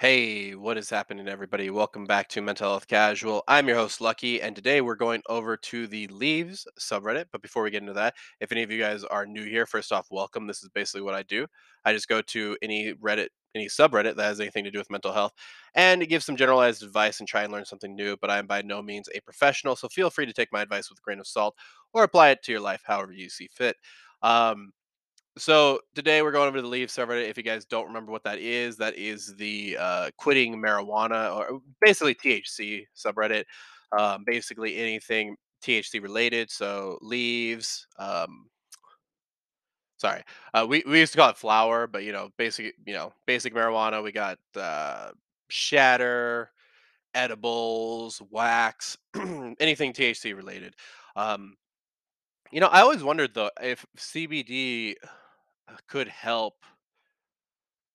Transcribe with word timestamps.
Hey, 0.00 0.54
what 0.54 0.78
is 0.78 0.88
happening, 0.88 1.26
everybody? 1.26 1.70
Welcome 1.70 2.04
back 2.04 2.28
to 2.28 2.40
Mental 2.40 2.70
Health 2.70 2.86
Casual. 2.86 3.42
I'm 3.48 3.66
your 3.66 3.76
host, 3.76 4.00
Lucky, 4.00 4.40
and 4.40 4.54
today 4.54 4.80
we're 4.80 4.94
going 4.94 5.22
over 5.28 5.56
to 5.56 5.88
the 5.88 6.06
Leaves 6.06 6.68
subreddit. 6.78 7.24
But 7.32 7.42
before 7.42 7.64
we 7.64 7.72
get 7.72 7.82
into 7.82 7.94
that, 7.94 8.14
if 8.40 8.52
any 8.52 8.62
of 8.62 8.70
you 8.70 8.78
guys 8.78 9.02
are 9.02 9.26
new 9.26 9.42
here, 9.42 9.66
first 9.66 9.90
off, 9.90 10.06
welcome. 10.12 10.46
This 10.46 10.62
is 10.62 10.68
basically 10.68 11.02
what 11.02 11.16
I 11.16 11.24
do. 11.24 11.48
I 11.84 11.92
just 11.92 12.06
go 12.06 12.22
to 12.22 12.56
any 12.62 12.94
Reddit, 12.94 13.30
any 13.56 13.66
subreddit 13.66 14.14
that 14.14 14.22
has 14.22 14.38
anything 14.38 14.62
to 14.62 14.70
do 14.70 14.78
with 14.78 14.88
mental 14.88 15.12
health 15.12 15.32
and 15.74 16.08
give 16.08 16.22
some 16.22 16.36
generalized 16.36 16.84
advice 16.84 17.18
and 17.18 17.28
try 17.28 17.42
and 17.42 17.52
learn 17.52 17.64
something 17.64 17.96
new. 17.96 18.16
But 18.20 18.30
I 18.30 18.38
am 18.38 18.46
by 18.46 18.62
no 18.62 18.80
means 18.80 19.08
a 19.16 19.20
professional, 19.22 19.74
so 19.74 19.88
feel 19.88 20.10
free 20.10 20.26
to 20.26 20.32
take 20.32 20.52
my 20.52 20.62
advice 20.62 20.88
with 20.88 21.00
a 21.00 21.02
grain 21.02 21.18
of 21.18 21.26
salt 21.26 21.56
or 21.92 22.04
apply 22.04 22.28
it 22.30 22.44
to 22.44 22.52
your 22.52 22.60
life 22.60 22.82
however 22.86 23.10
you 23.10 23.28
see 23.28 23.48
fit. 23.52 23.76
Um, 24.22 24.70
so 25.38 25.80
today 25.94 26.22
we're 26.22 26.32
going 26.32 26.48
over 26.48 26.58
to 26.58 26.62
the 26.62 26.68
Leave 26.68 26.88
subreddit. 26.88 27.28
If 27.28 27.36
you 27.36 27.42
guys 27.42 27.64
don't 27.64 27.86
remember 27.86 28.12
what 28.12 28.24
that 28.24 28.38
is, 28.38 28.76
that 28.76 28.96
is 28.96 29.34
the 29.36 29.76
uh, 29.78 30.10
quitting 30.16 30.60
marijuana 30.60 31.34
or 31.34 31.60
basically 31.80 32.14
THC 32.14 32.84
subreddit. 32.96 33.44
Um, 33.96 34.24
basically 34.26 34.76
anything 34.76 35.36
THC 35.62 36.02
related. 36.02 36.50
So 36.50 36.98
leaves. 37.00 37.86
Um, 37.98 38.48
sorry, 39.96 40.22
uh, 40.54 40.66
we 40.68 40.82
we 40.86 40.98
used 40.98 41.12
to 41.12 41.18
call 41.18 41.30
it 41.30 41.38
flower, 41.38 41.86
but 41.86 42.04
you 42.04 42.12
know, 42.12 42.30
basic 42.36 42.74
you 42.84 42.94
know 42.94 43.12
basic 43.26 43.54
marijuana. 43.54 44.02
We 44.02 44.12
got 44.12 44.38
uh, 44.56 45.10
shatter, 45.48 46.50
edibles, 47.14 48.20
wax, 48.30 48.98
anything 49.14 49.92
THC 49.92 50.36
related. 50.36 50.74
Um, 51.16 51.54
you 52.50 52.60
know, 52.60 52.68
I 52.68 52.80
always 52.80 53.02
wondered 53.02 53.34
though 53.34 53.50
if 53.60 53.86
CBD 53.96 54.94
could 55.86 56.08
help 56.08 56.64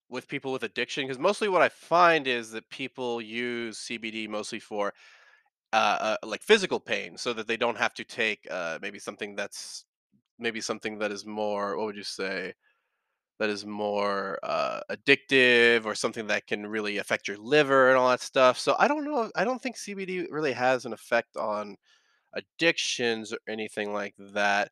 with 0.09 0.27
people 0.27 0.51
with 0.51 0.63
addiction 0.63 1.05
because 1.05 1.19
mostly 1.19 1.47
what 1.49 1.61
I 1.61 1.69
find 1.69 2.27
is 2.27 2.51
that 2.51 2.69
people 2.69 3.21
use 3.21 3.79
CBD 3.79 4.27
mostly 4.29 4.59
for 4.59 4.93
uh, 5.73 6.15
uh, 6.23 6.27
like 6.27 6.43
physical 6.43 6.79
pain, 6.79 7.17
so 7.17 7.33
that 7.33 7.47
they 7.47 7.57
don't 7.57 7.77
have 7.77 7.93
to 7.95 8.03
take 8.03 8.47
uh, 8.51 8.79
maybe 8.81 8.99
something 8.99 9.35
that's 9.35 9.85
maybe 10.39 10.61
something 10.61 10.99
that 10.99 11.11
is 11.11 11.25
more 11.25 11.77
what 11.77 11.87
would 11.87 11.95
you 11.97 12.03
say 12.03 12.53
that 13.39 13.49
is 13.49 13.65
more 13.65 14.39
uh, 14.43 14.79
addictive 14.91 15.85
or 15.85 15.95
something 15.95 16.27
that 16.27 16.47
can 16.47 16.65
really 16.67 16.97
affect 16.97 17.27
your 17.27 17.37
liver 17.37 17.89
and 17.89 17.97
all 17.97 18.09
that 18.09 18.21
stuff. 18.21 18.57
So 18.59 18.75
I 18.79 18.87
don't 18.87 19.03
know. 19.05 19.31
I 19.35 19.43
don't 19.43 19.61
think 19.61 19.75
CBD 19.77 20.27
really 20.29 20.53
has 20.53 20.85
an 20.85 20.93
effect 20.93 21.35
on 21.35 21.75
addictions 22.33 23.33
or 23.33 23.39
anything 23.49 23.93
like 23.93 24.15
that. 24.19 24.71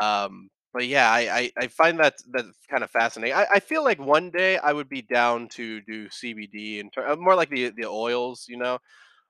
Um, 0.00 0.50
but 0.72 0.86
yeah, 0.86 1.10
I, 1.10 1.20
I, 1.20 1.52
I 1.58 1.66
find 1.68 1.98
that 2.00 2.14
that's 2.32 2.48
kind 2.70 2.82
of 2.82 2.90
fascinating. 2.90 3.34
I, 3.36 3.46
I 3.54 3.60
feel 3.60 3.84
like 3.84 4.00
one 4.00 4.30
day 4.30 4.58
I 4.58 4.72
would 4.72 4.88
be 4.88 5.02
down 5.02 5.48
to 5.50 5.80
do 5.82 6.08
CBD 6.10 6.80
and 6.80 6.92
tur- 6.92 7.06
uh, 7.08 7.16
more 7.16 7.34
like 7.34 7.50
the 7.50 7.70
the 7.70 7.86
oils, 7.86 8.46
you 8.48 8.56
know. 8.56 8.78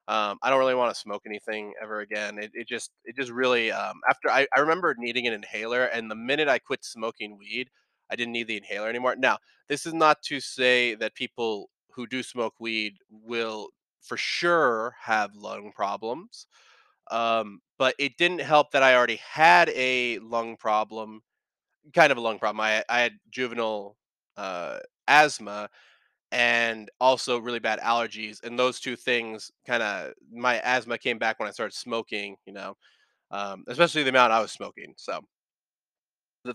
Um, 0.09 0.39
I 0.43 0.51
don't 0.51 0.59
really 0.59 0.75
want 0.75 0.93
to 0.95 1.01
smoke 1.01 1.23
anything 1.27 1.75
ever 1.83 2.01
again. 2.01 2.39
It, 2.39 2.51
it 2.55 2.69
just 2.69 2.91
it 3.05 3.17
just 3.17 3.31
really 3.31 3.71
um, 3.73 4.01
after 4.09 4.31
I, 4.31 4.47
I 4.57 4.61
remember 4.61 4.95
needing 4.99 5.27
an 5.27 5.33
inhaler, 5.33 5.85
and 5.85 6.11
the 6.11 6.15
minute 6.17 6.49
I 6.49 6.59
quit 6.59 6.85
smoking 6.85 7.39
weed, 7.39 7.69
I 8.11 8.17
didn't 8.17 8.33
need 8.33 8.49
the 8.49 8.57
inhaler 8.57 8.89
anymore. 8.89 9.17
Now, 9.17 9.39
this 9.69 9.87
is 9.87 9.95
not 9.95 10.23
to 10.25 10.41
say 10.41 10.95
that 10.97 11.15
people 11.15 11.71
who 11.95 12.07
do 12.07 12.23
smoke 12.23 12.55
weed 12.59 12.95
will 13.11 13.69
for 14.03 14.17
sure 14.17 14.95
have 15.03 15.35
lung 15.37 15.71
problems 15.75 16.47
um, 17.11 17.61
but 17.79 17.95
it 17.99 18.17
didn't 18.17 18.41
help 18.41 18.71
that 18.73 18.83
I 18.83 18.95
already 18.95 19.17
had 19.17 19.69
a 19.71 20.19
lung 20.21 20.57
problem, 20.57 21.23
kind 21.95 22.13
of 22.13 22.19
a 22.19 22.21
lung 22.21 22.39
problem. 22.39 22.61
I 22.61 22.85
I 22.89 23.01
had 23.01 23.15
juvenile 23.31 23.97
uh, 24.37 24.79
asthma 25.09 25.69
and 26.33 26.91
also 27.01 27.39
really 27.39 27.61
bad 27.61 27.81
allergies, 27.81 28.43
and 28.45 28.59
those 28.59 28.81
two 28.81 28.97
things 28.97 29.51
kind 29.67 29.83
of 29.83 30.13
my 30.33 30.61
asthma 30.61 30.99
came 30.99 31.19
back 31.19 31.39
when 31.41 31.49
I 31.49 31.53
started 31.53 31.75
smoking. 31.77 32.37
You 32.47 32.55
know, 32.55 32.77
um, 33.33 33.65
especially 33.69 34.05
the 34.05 34.11
amount 34.11 34.33
I 34.33 34.41
was 34.43 34.53
smoking. 34.53 34.95
So. 34.97 35.21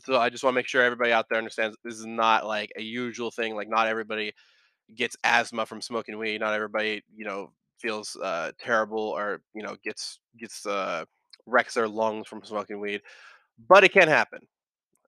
So 0.01 0.19
I 0.19 0.29
just 0.29 0.43
want 0.43 0.53
to 0.53 0.57
make 0.57 0.67
sure 0.67 0.83
everybody 0.83 1.11
out 1.13 1.27
there 1.29 1.37
understands 1.37 1.77
this 1.83 1.95
is 1.95 2.05
not 2.05 2.45
like 2.45 2.71
a 2.77 2.81
usual 2.81 3.31
thing. 3.31 3.55
Like 3.55 3.69
not 3.69 3.87
everybody 3.87 4.33
gets 4.95 5.17
asthma 5.23 5.65
from 5.65 5.81
smoking 5.81 6.17
weed. 6.17 6.41
Not 6.41 6.53
everybody, 6.53 7.03
you 7.15 7.25
know, 7.25 7.51
feels 7.79 8.17
uh, 8.23 8.51
terrible 8.59 8.99
or 9.01 9.41
you 9.55 9.63
know 9.63 9.77
gets 9.83 10.19
gets 10.39 10.65
uh, 10.65 11.05
wrecks 11.47 11.75
their 11.75 11.87
lungs 11.87 12.27
from 12.27 12.43
smoking 12.43 12.79
weed, 12.79 13.01
but 13.69 13.83
it 13.83 13.93
can 13.93 14.07
happen. 14.09 14.41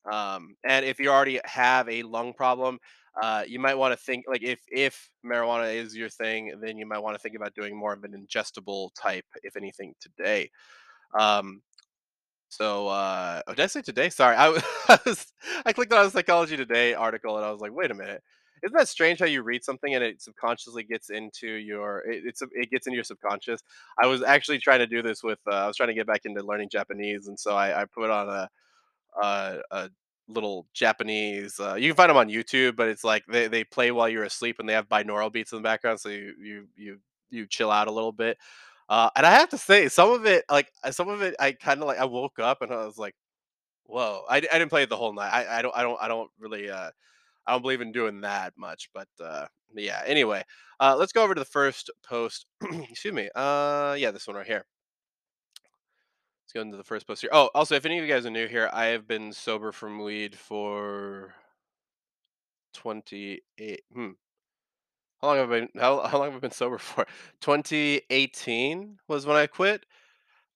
Um, 0.05 0.55
and 0.63 0.85
if 0.85 0.99
you 0.99 1.09
already 1.09 1.39
have 1.45 1.87
a 1.89 2.03
lung 2.03 2.33
problem, 2.33 2.79
uh, 3.21 3.43
you 3.47 3.59
might 3.59 3.77
want 3.77 3.91
to 3.91 3.97
think 3.97 4.25
like 4.27 4.43
if 4.43 4.59
if 4.67 5.09
marijuana 5.25 5.73
is 5.73 5.95
your 5.95 6.09
thing, 6.09 6.53
then 6.61 6.77
you 6.77 6.85
might 6.85 6.99
want 6.99 7.15
to 7.15 7.19
think 7.19 7.35
about 7.35 7.53
doing 7.55 7.77
more 7.77 7.93
of 7.93 8.03
an 8.03 8.13
ingestible 8.13 8.89
type, 8.99 9.25
if 9.43 9.57
anything, 9.57 9.93
today. 9.99 10.49
Um, 11.19 11.61
so, 12.49 12.87
uh, 12.87 13.41
oh, 13.47 13.53
did 13.53 13.63
I 13.63 13.67
say 13.67 13.81
today? 13.81 14.09
Sorry, 14.09 14.35
I 14.35 14.49
was, 14.49 14.63
I 14.89 14.99
was 15.05 15.33
I 15.65 15.73
clicked 15.73 15.93
on 15.93 16.05
a 16.05 16.09
Psychology 16.09 16.57
Today 16.57 16.93
article 16.93 17.37
and 17.37 17.45
I 17.45 17.51
was 17.51 17.61
like, 17.61 17.73
wait 17.73 17.91
a 17.91 17.93
minute, 17.93 18.23
isn't 18.63 18.77
that 18.77 18.87
strange 18.87 19.19
how 19.19 19.25
you 19.25 19.43
read 19.43 19.63
something 19.63 19.93
and 19.93 20.03
it 20.03 20.21
subconsciously 20.21 20.83
gets 20.83 21.09
into 21.09 21.47
your 21.47 21.99
it, 22.09 22.23
it's 22.25 22.41
it 22.41 22.71
gets 22.71 22.87
into 22.87 22.95
your 22.95 23.03
subconscious? 23.03 23.61
I 24.01 24.07
was 24.07 24.23
actually 24.23 24.59
trying 24.59 24.79
to 24.79 24.87
do 24.87 25.01
this 25.01 25.23
with 25.23 25.39
uh, 25.47 25.55
I 25.55 25.67
was 25.67 25.77
trying 25.77 25.89
to 25.89 25.95
get 25.95 26.07
back 26.07 26.21
into 26.25 26.43
learning 26.43 26.69
Japanese, 26.71 27.27
and 27.27 27.39
so 27.39 27.55
I, 27.55 27.81
I 27.81 27.85
put 27.85 28.09
on 28.09 28.29
a 28.29 28.49
a, 29.21 29.59
a 29.71 29.89
little 30.27 30.67
Japanese. 30.73 31.59
Uh, 31.59 31.75
you 31.75 31.89
can 31.89 31.95
find 31.95 32.09
them 32.09 32.17
on 32.17 32.29
YouTube, 32.29 32.75
but 32.75 32.87
it's 32.89 33.03
like 33.03 33.23
they, 33.27 33.47
they 33.47 33.63
play 33.63 33.91
while 33.91 34.09
you're 34.09 34.23
asleep 34.23 34.57
and 34.59 34.67
they 34.69 34.73
have 34.73 34.89
binaural 34.89 35.31
beats 35.31 35.51
in 35.51 35.57
the 35.57 35.63
background, 35.63 35.99
so 35.99 36.09
you 36.09 36.33
you 36.41 36.67
you 36.75 36.99
you 37.29 37.47
chill 37.47 37.71
out 37.71 37.87
a 37.87 37.91
little 37.91 38.11
bit. 38.11 38.37
Uh, 38.89 39.09
and 39.15 39.25
I 39.25 39.31
have 39.31 39.49
to 39.49 39.57
say, 39.57 39.87
some 39.87 40.11
of 40.11 40.25
it, 40.25 40.45
like 40.49 40.71
uh, 40.83 40.91
some 40.91 41.09
of 41.09 41.21
it, 41.21 41.35
I 41.39 41.51
kind 41.53 41.81
of 41.81 41.87
like. 41.87 41.99
I 41.99 42.05
woke 42.05 42.39
up 42.39 42.61
and 42.61 42.71
I 42.73 42.85
was 42.85 42.97
like, 42.97 43.15
"Whoa!" 43.85 44.23
I, 44.29 44.37
I 44.37 44.39
didn't 44.41 44.69
play 44.69 44.83
it 44.83 44.89
the 44.89 44.97
whole 44.97 45.13
night. 45.13 45.31
I, 45.33 45.59
I 45.59 45.61
don't 45.61 45.75
I 45.75 45.81
don't 45.83 45.97
I 46.01 46.07
don't 46.07 46.29
really 46.39 46.69
uh 46.69 46.91
I 47.47 47.51
don't 47.53 47.61
believe 47.61 47.81
in 47.81 47.91
doing 47.91 48.21
that 48.21 48.53
much, 48.57 48.89
but 48.93 49.07
uh 49.23 49.47
yeah. 49.75 50.01
Anyway, 50.05 50.43
uh 50.79 50.95
let's 50.97 51.13
go 51.13 51.23
over 51.23 51.35
to 51.35 51.41
the 51.41 51.45
first 51.45 51.89
post. 52.07 52.45
Excuse 52.89 53.13
me. 53.13 53.29
Uh 53.35 53.95
yeah, 53.99 54.11
this 54.11 54.27
one 54.27 54.37
right 54.37 54.47
here. 54.47 54.65
Let's 56.49 56.53
go 56.55 56.61
into 56.61 56.77
the 56.77 56.83
first 56.83 57.05
post 57.05 57.21
here. 57.21 57.29
Oh, 57.31 57.51
also, 57.53 57.75
if 57.75 57.85
any 57.85 57.99
of 57.99 58.03
you 58.03 58.11
guys 58.11 58.25
are 58.25 58.31
new 58.31 58.47
here, 58.47 58.71
I 58.73 58.85
have 58.85 59.07
been 59.07 59.31
sober 59.31 59.71
from 59.71 60.03
weed 60.03 60.35
for 60.35 61.35
28. 62.73 63.81
Hmm. 63.93 64.07
How 65.21 65.27
long 65.27 65.37
have 65.37 65.51
I 65.51 65.59
been? 65.59 65.69
How, 65.79 66.07
how 66.07 66.17
long 66.17 66.31
have 66.31 66.37
I 66.37 66.39
been 66.39 66.49
sober 66.49 66.77
for? 66.79 67.05
2018 67.41 68.97
was 69.07 69.27
when 69.27 69.37
I 69.37 69.45
quit, 69.45 69.85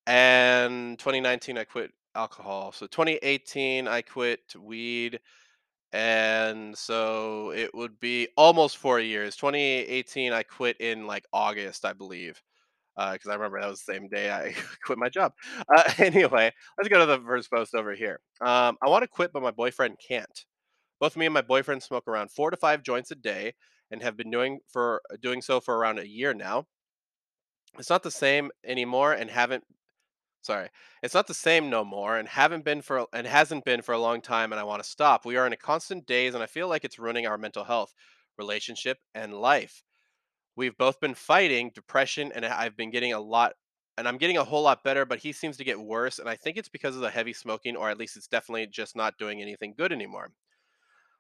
and 0.08 0.98
2019 0.98 1.60
I 1.60 1.64
quit 1.64 1.92
alcohol. 2.16 2.72
So 2.72 2.88
2018 2.88 3.88
I 3.88 4.02
quit 4.02 4.42
weed, 4.60 5.20
and 5.92 6.76
so 6.76 7.52
it 7.52 7.70
would 7.76 8.00
be 8.00 8.30
almost 8.36 8.78
four 8.78 9.00
years. 9.00 9.36
2018 9.36 10.34
I 10.34 10.42
quit 10.42 10.78
in 10.82 11.06
like 11.06 11.28
August, 11.32 11.86
I 11.86 11.94
believe 11.94 12.42
because 12.96 13.28
I 13.30 13.34
remember 13.34 13.60
that 13.60 13.70
was 13.70 13.84
the 13.84 13.94
same 13.94 14.08
day 14.08 14.32
I 14.32 14.54
quit 14.86 14.98
my 14.98 15.10
job. 15.10 15.34
Uh, 15.74 15.84
anyway, 15.98 16.52
let's 16.78 16.90
go 16.90 17.00
to 17.00 17.06
the 17.06 17.20
first 17.20 17.52
post 17.52 17.74
over 17.76 17.94
here. 17.94 18.20
Um, 18.42 18.78
I 18.84 18.90
want 18.90 19.04
to 19.04 19.08
quit, 19.08 19.32
but 19.34 19.44
my 19.44 19.52
boyfriend 19.52 19.98
can't. 20.06 20.46
Both 21.00 21.18
me 21.18 21.26
and 21.26 21.34
my 21.34 21.42
boyfriend 21.42 21.84
smoke 21.84 22.08
around 22.08 22.32
four 22.32 22.52
to 22.52 22.58
five 22.58 22.84
joints 22.84 23.12
a 23.12 23.16
day, 23.16 23.54
and 23.92 24.02
have 24.02 24.18
been 24.18 24.32
doing 24.32 24.60
for 24.68 25.02
doing 25.22 25.42
so 25.42 25.60
for 25.60 25.78
around 25.78 26.00
a 26.00 26.08
year 26.08 26.34
now. 26.34 26.66
It's 27.78 27.90
not 27.90 28.04
the 28.04 28.12
same 28.12 28.52
anymore, 28.64 29.14
and 29.14 29.30
haven't. 29.30 29.64
Sorry, 30.42 30.70
it's 31.02 31.14
not 31.14 31.28
the 31.28 31.34
same 31.34 31.70
no 31.70 31.86
more, 31.86 32.18
and 32.18 32.28
haven't 32.28 32.66
been 32.66 32.82
for 32.82 33.08
and 33.14 33.28
hasn't 33.28 33.66
been 33.66 33.82
for 33.82 33.94
a 33.94 34.00
long 34.00 34.22
time. 34.22 34.52
And 34.52 34.60
I 34.60 34.64
want 34.64 34.84
to 34.84 34.90
stop. 34.90 35.26
We 35.26 35.38
are 35.38 35.48
in 35.48 35.54
a 35.54 35.58
constant 35.58 36.06
daze, 36.06 36.34
and 36.34 36.44
I 36.44 36.48
feel 36.48 36.68
like 36.68 36.86
it's 36.86 37.00
ruining 37.00 37.28
our 37.28 37.38
mental 37.38 37.64
health, 37.64 37.94
relationship, 38.38 39.00
and 39.16 39.34
life. 39.34 39.84
We've 40.56 40.78
both 40.78 41.00
been 41.00 41.16
fighting 41.16 41.72
depression, 41.74 42.32
and 42.34 42.46
I've 42.46 42.76
been 42.78 42.92
getting 42.92 43.14
a 43.14 43.20
lot 43.20 43.54
and 43.98 44.08
I'm 44.08 44.18
getting 44.18 44.38
a 44.38 44.44
whole 44.44 44.64
lot 44.64 44.84
better, 44.84 45.06
but 45.06 45.20
he 45.20 45.32
seems 45.32 45.58
to 45.58 45.64
get 45.64 45.80
worse, 45.80 46.18
and 46.18 46.28
I 46.28 46.36
think 46.36 46.58
it's 46.58 46.70
because 46.70 46.96
of 46.96 47.02
the 47.02 47.12
heavy 47.12 47.32
smoking, 47.34 47.76
or 47.76 47.92
at 47.92 47.98
least 48.00 48.18
it's 48.18 48.28
definitely 48.28 48.66
just 48.66 48.96
not 48.96 49.20
doing 49.20 49.40
anything 49.40 49.76
good 49.78 49.92
anymore. 49.92 50.32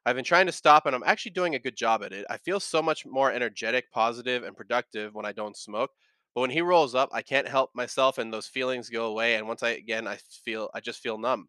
I've 0.05 0.15
been 0.15 0.25
trying 0.25 0.45
to 0.47 0.51
stop, 0.53 0.85
and 0.85 0.95
I'm 0.95 1.03
actually 1.05 1.31
doing 1.31 1.55
a 1.55 1.59
good 1.59 1.75
job 1.77 2.03
at 2.03 2.13
it. 2.13 2.25
I 2.29 2.37
feel 2.37 2.59
so 2.59 2.81
much 2.81 3.05
more 3.05 3.31
energetic, 3.31 3.91
positive, 3.91 4.43
and 4.43 4.55
productive 4.55 5.13
when 5.13 5.25
I 5.25 5.31
don't 5.33 5.57
smoke. 5.57 5.91
But 6.35 6.41
when 6.41 6.49
he 6.51 6.61
rolls 6.61 6.95
up, 6.95 7.09
I 7.13 7.21
can't 7.21 7.47
help 7.47 7.71
myself, 7.75 8.17
and 8.17 8.33
those 8.33 8.47
feelings 8.47 8.89
go 8.89 9.05
away. 9.07 9.35
And 9.35 9.47
once 9.47 9.63
I 9.63 9.69
again, 9.71 10.07
I 10.07 10.17
feel 10.45 10.69
I 10.73 10.79
just 10.81 11.01
feel 11.01 11.17
numb. 11.17 11.47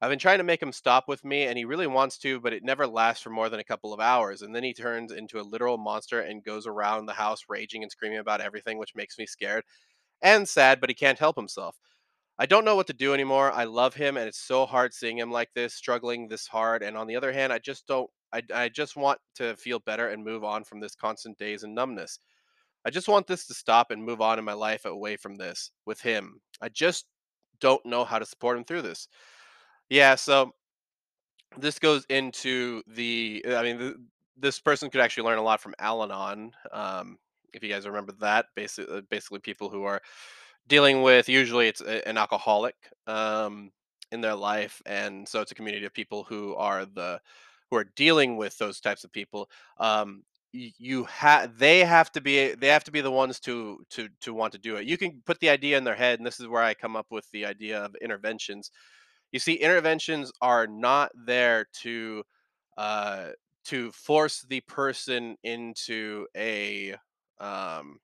I've 0.00 0.10
been 0.10 0.18
trying 0.18 0.38
to 0.38 0.44
make 0.44 0.62
him 0.62 0.72
stop 0.72 1.08
with 1.08 1.24
me, 1.24 1.44
and 1.44 1.58
he 1.58 1.64
really 1.64 1.86
wants 1.88 2.18
to, 2.18 2.40
but 2.40 2.52
it 2.52 2.62
never 2.62 2.86
lasts 2.86 3.22
for 3.22 3.30
more 3.30 3.48
than 3.48 3.60
a 3.60 3.64
couple 3.64 3.92
of 3.92 4.00
hours. 4.00 4.42
And 4.42 4.54
then 4.54 4.62
he 4.62 4.72
turns 4.72 5.12
into 5.12 5.40
a 5.40 5.42
literal 5.42 5.76
monster 5.78 6.20
and 6.20 6.44
goes 6.44 6.66
around 6.66 7.06
the 7.06 7.12
house 7.14 7.44
raging 7.48 7.82
and 7.82 7.90
screaming 7.90 8.18
about 8.18 8.40
everything, 8.40 8.78
which 8.78 8.94
makes 8.94 9.18
me 9.18 9.26
scared 9.26 9.64
and 10.22 10.48
sad, 10.48 10.80
but 10.80 10.90
he 10.90 10.94
can't 10.94 11.18
help 11.18 11.36
himself. 11.36 11.76
I 12.38 12.46
don't 12.46 12.64
know 12.64 12.76
what 12.76 12.86
to 12.88 12.92
do 12.92 13.14
anymore. 13.14 13.52
I 13.52 13.64
love 13.64 13.94
him, 13.94 14.16
and 14.16 14.28
it's 14.28 14.40
so 14.40 14.66
hard 14.66 14.94
seeing 14.94 15.18
him 15.18 15.30
like 15.32 15.50
this, 15.54 15.74
struggling 15.74 16.28
this 16.28 16.46
hard. 16.46 16.82
And 16.82 16.96
on 16.96 17.06
the 17.06 17.16
other 17.16 17.32
hand, 17.32 17.52
I 17.52 17.58
just 17.58 17.86
don't 17.86 18.10
I 18.32 18.42
I 18.54 18.68
just 18.68 18.96
want 18.96 19.20
to 19.36 19.56
feel 19.56 19.80
better 19.80 20.08
and 20.08 20.24
move 20.24 20.44
on 20.44 20.64
from 20.64 20.80
this 20.80 20.94
constant 20.94 21.38
daze 21.38 21.64
and 21.64 21.74
numbness. 21.74 22.18
I 22.84 22.90
just 22.90 23.08
want 23.08 23.26
this 23.26 23.46
to 23.46 23.54
stop 23.54 23.90
and 23.90 24.04
move 24.04 24.20
on 24.20 24.38
in 24.38 24.44
my 24.44 24.54
life 24.54 24.84
away 24.84 25.16
from 25.16 25.36
this 25.36 25.70
with 25.86 26.00
him. 26.00 26.40
I 26.60 26.68
just 26.70 27.06
don't 27.60 27.84
know 27.86 28.04
how 28.04 28.18
to 28.18 28.26
support 28.26 28.56
him 28.58 28.64
through 28.64 28.82
this. 28.82 29.08
Yeah, 29.90 30.14
so 30.16 30.52
this 31.56 31.78
goes 31.78 32.04
into 32.10 32.82
the 32.86 33.44
I 33.48 33.62
mean, 33.62 33.78
th 33.78 33.94
this 34.40 34.60
person 34.60 34.88
could 34.90 35.00
actually 35.00 35.24
learn 35.24 35.38
a 35.38 35.42
lot 35.42 35.60
from 35.60 35.74
Al-Anon, 35.80 36.52
um, 36.72 37.18
if 37.52 37.62
you 37.64 37.68
guys 37.70 37.86
remember 37.86 38.12
that, 38.20 38.46
basically 38.54 39.00
basically 39.10 39.40
people 39.40 39.68
who 39.68 39.82
are 39.84 40.00
dealing 40.68 41.02
with 41.02 41.28
usually 41.28 41.68
it's 41.68 41.80
a 41.82 42.06
an 42.08 42.18
alcoholic, 42.18 42.76
um, 43.08 43.70
in 44.12 44.20
their 44.22 44.34
life, 44.36 44.82
and 44.86 45.28
so 45.28 45.40
it's 45.42 45.52
a 45.52 45.56
community 45.56 45.86
of 45.86 45.94
people 45.94 46.24
who 46.24 46.54
are 46.56 46.84
the 46.86 47.20
who 47.70 47.76
are 47.78 47.86
dealing 47.96 48.36
with 48.36 48.56
those 48.58 48.80
types 48.80 49.04
of 49.04 49.12
people. 49.12 49.50
Um, 49.78 50.24
you 50.52 51.04
have 51.06 51.58
they 51.58 51.80
have 51.84 52.10
to 52.12 52.20
be 52.22 52.54
they 52.54 52.68
have 52.68 52.84
to 52.84 52.92
be 52.92 53.00
the 53.02 53.10
ones 53.12 53.40
to 53.40 53.84
to 53.90 54.08
to 54.22 54.34
want 54.34 54.52
to 54.54 54.58
do 54.60 54.76
it. 54.76 54.86
You 54.86 54.98
can 54.98 55.22
put 55.26 55.40
the 55.40 55.50
idea 55.50 55.78
in 55.78 55.84
their 55.84 55.96
head, 55.96 56.18
and 56.20 56.26
this 56.26 56.40
is 56.40 56.48
where 56.48 56.62
I 56.64 56.74
come 56.74 56.96
up 56.96 57.06
with 57.10 57.30
the 57.32 57.46
idea 57.46 57.78
of 57.84 57.94
interventions. 58.02 58.70
You 59.32 59.38
see, 59.38 59.54
interventions 59.54 60.32
are 60.40 60.66
not 60.66 61.10
there 61.14 61.66
to 61.82 62.24
uh, 62.76 63.28
to 63.66 63.92
force 63.92 64.42
the 64.48 64.60
person 64.62 65.36
into 65.42 66.26
a 66.36 66.94
um, 67.40 67.98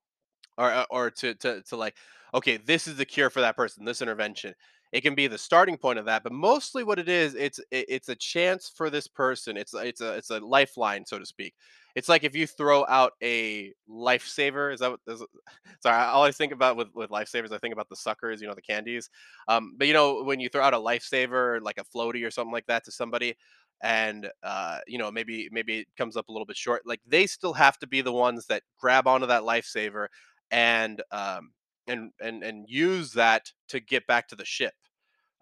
or 0.59 0.71
uh, 0.73 0.85
or 0.91 1.11
to 1.11 1.35
to 1.37 1.63
to 1.63 1.77
like, 1.77 1.97
okay, 2.35 2.57
this 2.59 2.87
is 2.89 2.97
the 2.97 3.05
cure 3.07 3.31
for 3.31 3.41
that 3.41 3.57
person, 3.57 3.85
this 3.85 4.03
intervention. 4.03 4.55
It 4.95 5.03
can 5.03 5.17
be 5.17 5.27
the 5.27 5.39
starting 5.39 5.77
point 5.77 5.99
of 5.99 6.05
that, 6.05 6.23
but 6.23 6.33
mostly 6.33 6.85
what 6.85 7.01
it 7.01 7.09
is, 7.09 7.35
it's 7.35 7.59
it's 7.73 8.09
a 8.09 8.15
chance 8.15 8.71
for 8.77 8.91
this 8.91 9.09
person. 9.09 9.57
It's 9.57 9.75
it's 9.75 10.01
a 10.01 10.15
it's 10.15 10.31
a 10.31 10.39
lifeline, 10.39 11.05
so 11.05 11.19
to 11.19 11.27
speak. 11.27 11.53
It's 11.97 12.09
like 12.09 12.23
if 12.23 12.37
you 12.37 12.47
throw 12.47 12.87
out 12.87 13.13
a 13.21 13.73
lifesaver. 13.91 14.73
Is 14.73 14.79
that 14.81 14.93
what? 14.93 15.01
Is, 15.09 15.21
sorry, 15.83 15.97
I 15.97 16.07
always 16.11 16.37
think 16.37 16.53
about 16.53 16.77
with 16.77 16.89
with 16.95 17.11
lifesavers. 17.11 17.53
I 17.53 17.59
think 17.59 17.73
about 17.73 17.89
the 17.89 17.97
suckers, 17.97 18.41
you 18.41 18.47
know, 18.47 18.55
the 18.55 18.63
candies. 18.63 19.11
Um, 19.49 19.75
but 19.77 19.89
you 19.89 19.95
know, 19.95 20.23
when 20.23 20.39
you 20.39 20.49
throw 20.49 20.63
out 20.63 20.75
a 20.75 20.79
lifesaver, 20.79 21.61
like 21.61 21.79
a 21.79 21.85
floaty 21.85 22.25
or 22.25 22.31
something 22.31 22.53
like 22.53 22.67
that, 22.67 22.85
to 22.85 22.93
somebody, 22.93 23.35
and 23.83 24.31
uh, 24.45 24.79
you 24.87 24.99
know, 24.99 25.11
maybe 25.11 25.49
maybe 25.51 25.81
it 25.81 25.89
comes 25.99 26.17
up 26.17 26.29
a 26.29 26.33
little 26.33 26.47
bit 26.47 26.57
short. 26.57 26.83
Like 26.87 27.01
they 27.05 27.27
still 27.27 27.53
have 27.55 27.79
to 27.81 27.89
be 27.89 28.01
the 28.01 28.13
ones 28.13 28.47
that 28.47 28.63
grab 28.79 29.09
onto 29.09 29.27
that 29.27 29.43
lifesaver 29.43 30.07
and 30.53 31.03
um, 31.11 31.51
and 31.89 32.13
and 32.21 32.43
and 32.45 32.65
use 32.69 33.13
that 33.15 33.51
to 33.69 33.81
get 33.81 34.07
back 34.07 34.29
to 34.29 34.37
the 34.37 34.45
ship. 34.45 34.73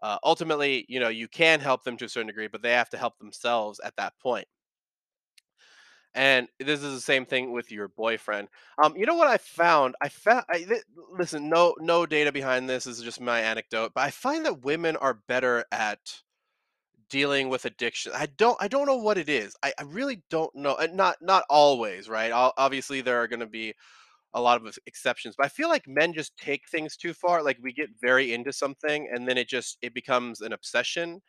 Uh, 0.02 0.18
ultimately, 0.24 0.84
you 0.88 0.98
know, 1.00 1.08
you 1.08 1.28
can 1.28 1.60
help 1.60 1.84
them 1.84 1.96
to 1.96 2.04
a 2.04 2.08
certain 2.08 2.26
degree, 2.26 2.48
but 2.48 2.60
they 2.60 2.72
have 2.72 2.90
to 2.90 2.98
help 2.98 3.18
themselves 3.18 3.80
at 3.84 3.96
that 3.96 4.18
point. 4.18 4.46
And 6.14 6.48
this 6.58 6.82
is 6.82 6.94
the 6.94 7.00
same 7.00 7.24
thing 7.24 7.52
with 7.52 7.72
your 7.72 7.88
boyfriend. 7.88 8.48
Um, 8.82 8.94
you 8.96 9.06
know 9.06 9.14
what 9.14 9.28
I 9.28 9.38
found? 9.38 9.94
I 10.02 10.08
found. 10.10 10.44
I, 10.50 10.58
th- 10.58 10.82
listen, 11.10 11.48
no, 11.48 11.74
no 11.80 12.04
data 12.04 12.30
behind 12.30 12.68
this. 12.68 12.84
This 12.84 12.98
is 12.98 13.04
just 13.04 13.20
my 13.20 13.40
anecdote, 13.40 13.92
but 13.94 14.02
I 14.02 14.10
find 14.10 14.44
that 14.44 14.62
women 14.62 14.96
are 14.96 15.22
better 15.26 15.64
at 15.72 16.20
dealing 17.08 17.48
with 17.48 17.64
addiction. 17.64 18.12
I 18.14 18.26
don't. 18.26 18.58
I 18.60 18.68
don't 18.68 18.86
know 18.86 18.96
what 18.96 19.16
it 19.16 19.30
is. 19.30 19.56
I, 19.62 19.72
I 19.78 19.84
really 19.84 20.22
don't 20.28 20.54
know. 20.54 20.76
And 20.76 20.96
not 20.96 21.16
not 21.22 21.44
always, 21.48 22.10
right? 22.10 22.30
Ob- 22.32 22.54
Obviously, 22.58 23.00
there 23.00 23.22
are 23.22 23.28
going 23.28 23.40
to 23.40 23.46
be 23.46 23.74
a 24.34 24.40
lot 24.40 24.64
of 24.64 24.78
exceptions 24.86 25.34
but 25.36 25.46
i 25.46 25.48
feel 25.48 25.68
like 25.68 25.86
men 25.88 26.12
just 26.12 26.36
take 26.36 26.68
things 26.68 26.96
too 26.96 27.12
far 27.14 27.42
like 27.42 27.58
we 27.62 27.72
get 27.72 27.90
very 28.00 28.32
into 28.32 28.52
something 28.52 29.08
and 29.12 29.28
then 29.28 29.38
it 29.38 29.48
just 29.48 29.78
it 29.82 29.94
becomes 29.94 30.40
an 30.40 30.52
obsession 30.52 31.20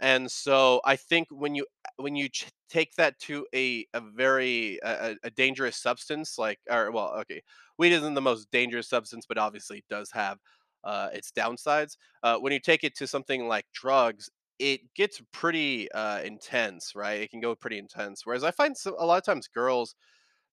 and 0.00 0.30
so 0.30 0.80
i 0.84 0.96
think 0.96 1.28
when 1.30 1.54
you 1.54 1.66
when 1.96 2.14
you 2.16 2.28
ch- 2.28 2.50
take 2.68 2.94
that 2.94 3.18
to 3.18 3.46
a 3.54 3.86
a 3.94 4.00
very 4.00 4.78
a, 4.82 5.16
a 5.24 5.30
dangerous 5.30 5.76
substance 5.76 6.38
like 6.38 6.60
or 6.70 6.90
well 6.92 7.14
okay 7.18 7.42
weed 7.78 7.92
isn't 7.92 8.14
the 8.14 8.20
most 8.20 8.50
dangerous 8.50 8.88
substance 8.88 9.24
but 9.26 9.38
obviously 9.38 9.84
does 9.88 10.10
have 10.12 10.38
uh, 10.84 11.08
its 11.12 11.32
downsides 11.32 11.96
uh, 12.22 12.38
when 12.38 12.52
you 12.52 12.60
take 12.60 12.84
it 12.84 12.94
to 12.96 13.06
something 13.06 13.48
like 13.48 13.66
drugs 13.72 14.30
it 14.60 14.80
gets 14.94 15.20
pretty 15.32 15.90
uh, 15.92 16.20
intense 16.22 16.94
right? 16.94 17.20
It 17.20 17.30
can 17.30 17.40
go 17.40 17.54
pretty 17.54 17.78
intense 17.78 18.24
whereas 18.24 18.44
i 18.44 18.50
find 18.52 18.76
so, 18.76 18.94
a 18.98 19.04
lot 19.06 19.18
of 19.18 19.24
times 19.24 19.48
girls 19.48 19.94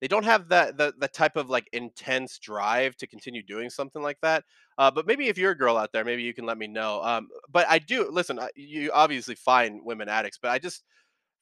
they 0.01 0.07
don't 0.07 0.25
have 0.25 0.49
that 0.49 0.77
the 0.77 0.93
the 0.99 1.07
type 1.07 1.35
of 1.37 1.49
like 1.49 1.67
intense 1.73 2.37
drive 2.39 2.95
to 2.97 3.07
continue 3.07 3.41
doing 3.43 3.69
something 3.69 4.01
like 4.01 4.17
that. 4.21 4.43
Uh, 4.77 4.91
but 4.91 5.07
maybe 5.07 5.27
if 5.27 5.37
you're 5.37 5.51
a 5.51 5.57
girl 5.57 5.77
out 5.77 5.91
there, 5.93 6.03
maybe 6.03 6.23
you 6.23 6.33
can 6.33 6.45
let 6.45 6.57
me 6.57 6.67
know. 6.67 7.01
Um, 7.01 7.29
but 7.51 7.65
I 7.69 7.79
do 7.79 8.09
listen. 8.11 8.39
You 8.55 8.91
obviously 8.93 9.35
find 9.35 9.81
women 9.83 10.09
addicts, 10.09 10.37
but 10.41 10.51
I 10.51 10.59
just 10.59 10.83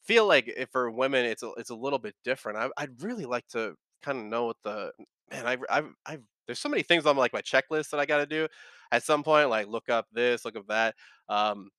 feel 0.04 0.28
like 0.28 0.68
for 0.72 0.92
women 0.92 1.26
it's 1.26 1.44
a 1.44 1.52
it's 1.58 1.70
a 1.72 1.76
little 1.76 2.00
bit 2.00 2.16
different. 2.24 2.58
I, 2.60 2.70
I'd 2.78 3.02
really 3.02 3.26
like 3.26 3.48
to 3.50 3.76
kind 4.04 4.20
of 4.20 4.26
know 4.26 4.46
what 4.46 4.58
the 4.64 4.92
man. 5.32 5.48
I 5.48 5.58
I 5.70 5.84
I 6.06 6.18
there's 6.46 6.60
so 6.60 6.70
many 6.70 6.84
things 6.84 7.06
on 7.06 7.18
like 7.18 7.34
my 7.34 7.42
checklist 7.42 7.90
that 7.92 8.00
I 8.00 8.06
got 8.06 8.18
to 8.18 8.26
do 8.26 8.48
at 8.92 9.04
some 9.04 9.24
point. 9.24 9.50
Like 9.50 9.68
look 9.68 9.90
up 9.90 10.08
this, 10.12 10.46
look 10.46 10.56
up 10.56 10.68
that. 10.68 10.96
Um, 11.30 11.70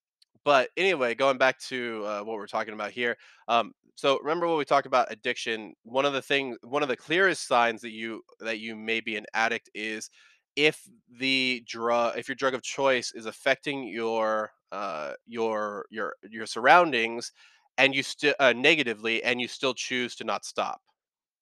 but 0.44 0.70
anyway, 0.76 1.14
going 1.14 1.38
back 1.38 1.58
to 1.60 2.04
uh, 2.06 2.20
what 2.22 2.36
we're 2.36 2.46
talking 2.46 2.74
about 2.74 2.90
here. 2.90 3.16
Um, 3.48 3.72
so 3.96 4.18
remember 4.20 4.46
when 4.48 4.58
we 4.58 4.64
talked 4.64 4.86
about 4.86 5.10
addiction. 5.12 5.74
One 5.84 6.04
of 6.04 6.12
the 6.12 6.22
things, 6.22 6.56
one 6.62 6.82
of 6.82 6.88
the 6.88 6.96
clearest 6.96 7.46
signs 7.46 7.80
that 7.82 7.92
you 7.92 8.22
that 8.40 8.58
you 8.58 8.74
may 8.76 9.00
be 9.00 9.16
an 9.16 9.26
addict 9.34 9.70
is 9.74 10.10
if 10.56 10.88
the 11.18 11.62
drug, 11.66 12.16
if 12.18 12.28
your 12.28 12.34
drug 12.36 12.54
of 12.54 12.62
choice 12.62 13.12
is 13.14 13.26
affecting 13.26 13.86
your 13.88 14.50
uh, 14.72 15.12
your 15.26 15.86
your 15.90 16.16
your 16.28 16.46
surroundings 16.46 17.32
and 17.78 17.94
you 17.94 18.02
still 18.02 18.34
uh, 18.40 18.52
negatively 18.52 19.22
and 19.22 19.40
you 19.40 19.48
still 19.48 19.74
choose 19.74 20.14
to 20.16 20.24
not 20.24 20.44
stop 20.44 20.80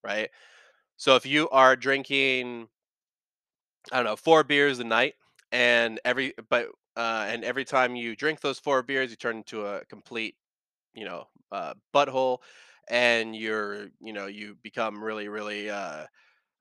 right 0.04 0.30
so 0.96 1.16
if 1.16 1.26
you 1.26 1.48
are 1.50 1.76
drinking 1.76 2.68
i 3.90 3.96
don't 3.96 4.04
know 4.06 4.16
four 4.16 4.44
beers 4.44 4.78
a 4.78 4.84
night 4.84 5.14
and 5.50 6.00
every 6.04 6.32
but 6.48 6.68
uh 6.96 7.26
and 7.28 7.44
every 7.44 7.64
time 7.64 7.96
you 7.96 8.14
drink 8.16 8.40
those 8.40 8.58
four 8.58 8.82
beers 8.82 9.10
you 9.10 9.16
turn 9.16 9.38
into 9.38 9.64
a 9.66 9.84
complete 9.86 10.36
you 10.94 11.04
know 11.04 11.26
uh 11.52 11.74
butthole 11.94 12.38
and 12.90 13.36
you're 13.36 13.88
you 14.00 14.12
know 14.12 14.26
you 14.26 14.56
become 14.62 15.02
really 15.02 15.28
really 15.28 15.70
uh 15.70 16.06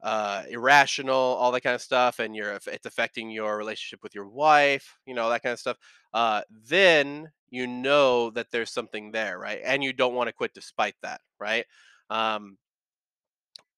uh, 0.04 0.44
irrational, 0.50 1.16
all 1.16 1.52
that 1.52 1.62
kind 1.62 1.76
of 1.76 1.82
stuff, 1.82 2.20
and 2.20 2.36
you're 2.36 2.54
it's 2.68 2.86
affecting 2.86 3.30
your 3.30 3.58
relationship 3.58 4.02
with 4.04 4.16
your 4.16 4.28
wife, 4.28 4.98
you 5.06 5.14
know 5.14 5.30
that 5.30 5.44
kind 5.44 5.54
of 5.54 5.60
stuff. 5.60 5.78
Uh, 6.14 6.42
then 6.70 7.32
you 7.50 7.68
know 7.68 8.30
that 8.32 8.48
there's 8.52 8.72
something 8.72 9.12
there, 9.12 9.38
right? 9.38 9.62
And 9.64 9.84
you 9.84 9.94
don't 9.94 10.16
want 10.16 10.28
to 10.28 10.34
quit 10.34 10.54
despite 10.54 10.96
that, 11.04 11.22
right? 11.40 11.66
Um, 12.10 12.58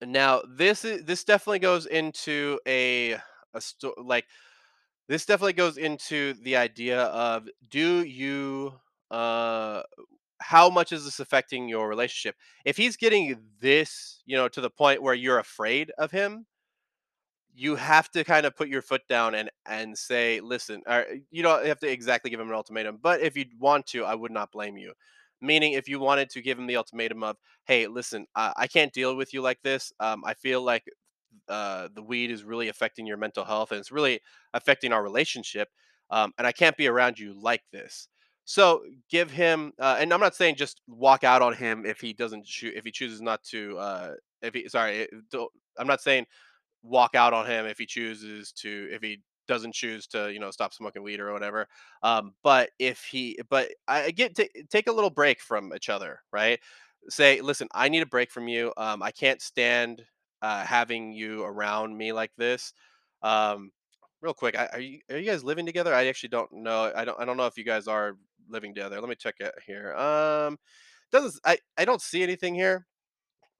now 0.05 0.41
this 0.47 0.83
is 0.85 1.03
this 1.05 1.23
definitely 1.23 1.59
goes 1.59 1.85
into 1.85 2.59
a 2.67 3.13
a 3.53 3.61
sto- 3.61 3.93
like 4.03 4.25
this 5.07 5.25
definitely 5.25 5.53
goes 5.53 5.77
into 5.77 6.33
the 6.43 6.55
idea 6.55 7.01
of 7.03 7.47
do 7.69 8.03
you 8.03 8.73
uh 9.11 9.81
how 10.41 10.69
much 10.69 10.91
is 10.91 11.05
this 11.05 11.19
affecting 11.19 11.69
your 11.69 11.87
relationship 11.87 12.35
if 12.65 12.77
he's 12.77 12.97
getting 12.97 13.37
this 13.61 14.21
you 14.25 14.35
know 14.35 14.47
to 14.47 14.61
the 14.61 14.69
point 14.69 15.01
where 15.01 15.13
you're 15.13 15.39
afraid 15.39 15.91
of 15.97 16.11
him 16.11 16.45
you 17.55 17.75
have 17.75 18.09
to 18.11 18.23
kind 18.23 18.45
of 18.45 18.55
put 18.55 18.67
your 18.67 18.81
foot 18.81 19.01
down 19.07 19.35
and 19.35 19.49
and 19.67 19.97
say, 19.97 20.39
listen, 20.41 20.81
or 20.87 21.05
you 21.31 21.43
don't 21.43 21.65
have 21.65 21.79
to 21.79 21.89
exactly 21.91 22.31
give 22.31 22.39
him 22.39 22.49
an 22.49 22.55
ultimatum, 22.55 22.99
but 23.01 23.21
if 23.21 23.37
you 23.37 23.45
want 23.59 23.85
to, 23.87 24.05
I 24.05 24.15
would 24.15 24.31
not 24.31 24.51
blame 24.51 24.77
you. 24.77 24.93
Meaning, 25.41 25.73
if 25.73 25.87
you 25.89 25.99
wanted 25.99 26.29
to 26.31 26.41
give 26.41 26.57
him 26.57 26.67
the 26.67 26.77
ultimatum 26.77 27.21
of, 27.23 27.35
hey, 27.65 27.87
listen, 27.87 28.25
uh, 28.35 28.53
I 28.55 28.67
can't 28.67 28.93
deal 28.93 29.15
with 29.15 29.33
you 29.33 29.41
like 29.41 29.61
this. 29.61 29.91
Um, 29.99 30.23
I 30.25 30.33
feel 30.35 30.61
like 30.61 30.85
uh, 31.49 31.89
the 31.93 32.03
weed 32.03 32.31
is 32.31 32.43
really 32.43 32.69
affecting 32.69 33.05
your 33.05 33.17
mental 33.17 33.45
health 33.45 33.71
and 33.71 33.79
it's 33.79 33.91
really 33.91 34.19
affecting 34.53 34.93
our 34.93 35.03
relationship. 35.03 35.69
Um, 36.09 36.33
and 36.37 36.45
I 36.45 36.51
can't 36.51 36.77
be 36.77 36.87
around 36.87 37.17
you 37.19 37.33
like 37.39 37.63
this. 37.71 38.07
So 38.45 38.83
give 39.09 39.31
him, 39.31 39.71
uh, 39.79 39.97
and 39.99 40.13
I'm 40.13 40.19
not 40.19 40.35
saying 40.35 40.55
just 40.55 40.81
walk 40.87 41.23
out 41.23 41.41
on 41.41 41.53
him 41.53 41.85
if 41.85 42.01
he 42.01 42.13
doesn't 42.13 42.45
shoot, 42.45 42.73
if 42.75 42.83
he 42.85 42.91
chooses 42.91 43.21
not 43.21 43.41
to, 43.45 43.77
uh, 43.77 44.11
if 44.41 44.53
he, 44.53 44.67
sorry, 44.67 45.07
don't, 45.31 45.49
I'm 45.77 45.87
not 45.87 46.01
saying 46.01 46.25
walk 46.83 47.15
out 47.15 47.33
on 47.33 47.45
him 47.45 47.65
if 47.65 47.77
he 47.77 47.85
chooses 47.85 48.51
to 48.51 48.89
if 48.91 49.01
he 49.01 49.21
doesn't 49.47 49.73
choose 49.73 50.07
to 50.07 50.31
you 50.31 50.39
know 50.39 50.51
stop 50.51 50.73
smoking 50.73 51.03
weed 51.03 51.19
or 51.19 51.33
whatever 51.33 51.67
um 52.03 52.33
but 52.43 52.69
if 52.79 53.03
he 53.03 53.37
but 53.49 53.69
i 53.87 54.11
get 54.11 54.35
to 54.35 54.47
take 54.69 54.87
a 54.87 54.91
little 54.91 55.09
break 55.09 55.39
from 55.41 55.73
each 55.75 55.89
other 55.89 56.19
right 56.31 56.59
say 57.09 57.41
listen 57.41 57.67
i 57.73 57.89
need 57.89 58.01
a 58.01 58.05
break 58.05 58.31
from 58.31 58.47
you 58.47 58.71
um 58.77 59.01
i 59.01 59.11
can't 59.11 59.41
stand 59.41 60.03
uh 60.43 60.65
having 60.65 61.13
you 61.13 61.43
around 61.45 61.97
me 61.97 62.13
like 62.13 62.31
this 62.37 62.73
um 63.23 63.71
real 64.21 64.35
quick 64.35 64.57
are 64.57 64.81
you 64.81 64.99
are 65.11 65.17
you 65.19 65.29
guys 65.31 65.43
living 65.45 65.65
together 65.67 65.93
i 65.95 66.07
actually 66.07 66.29
don't 66.29 66.51
know 66.53 66.91
i 66.95 67.05
don't 67.05 67.19
i 67.21 67.25
don't 67.25 67.37
know 67.37 67.47
if 67.47 67.57
you 67.57 67.65
guys 67.65 67.87
are 67.87 68.17
living 68.49 68.75
together 68.75 69.01
let 69.01 69.09
me 69.09 69.15
check 69.15 69.35
it 69.41 69.53
here 69.67 69.95
um 69.95 70.59
doesn't 71.11 71.35
i 71.45 71.57
i 71.77 71.85
don't 71.85 72.01
see 72.01 72.23
anything 72.23 72.55
here 72.55 72.87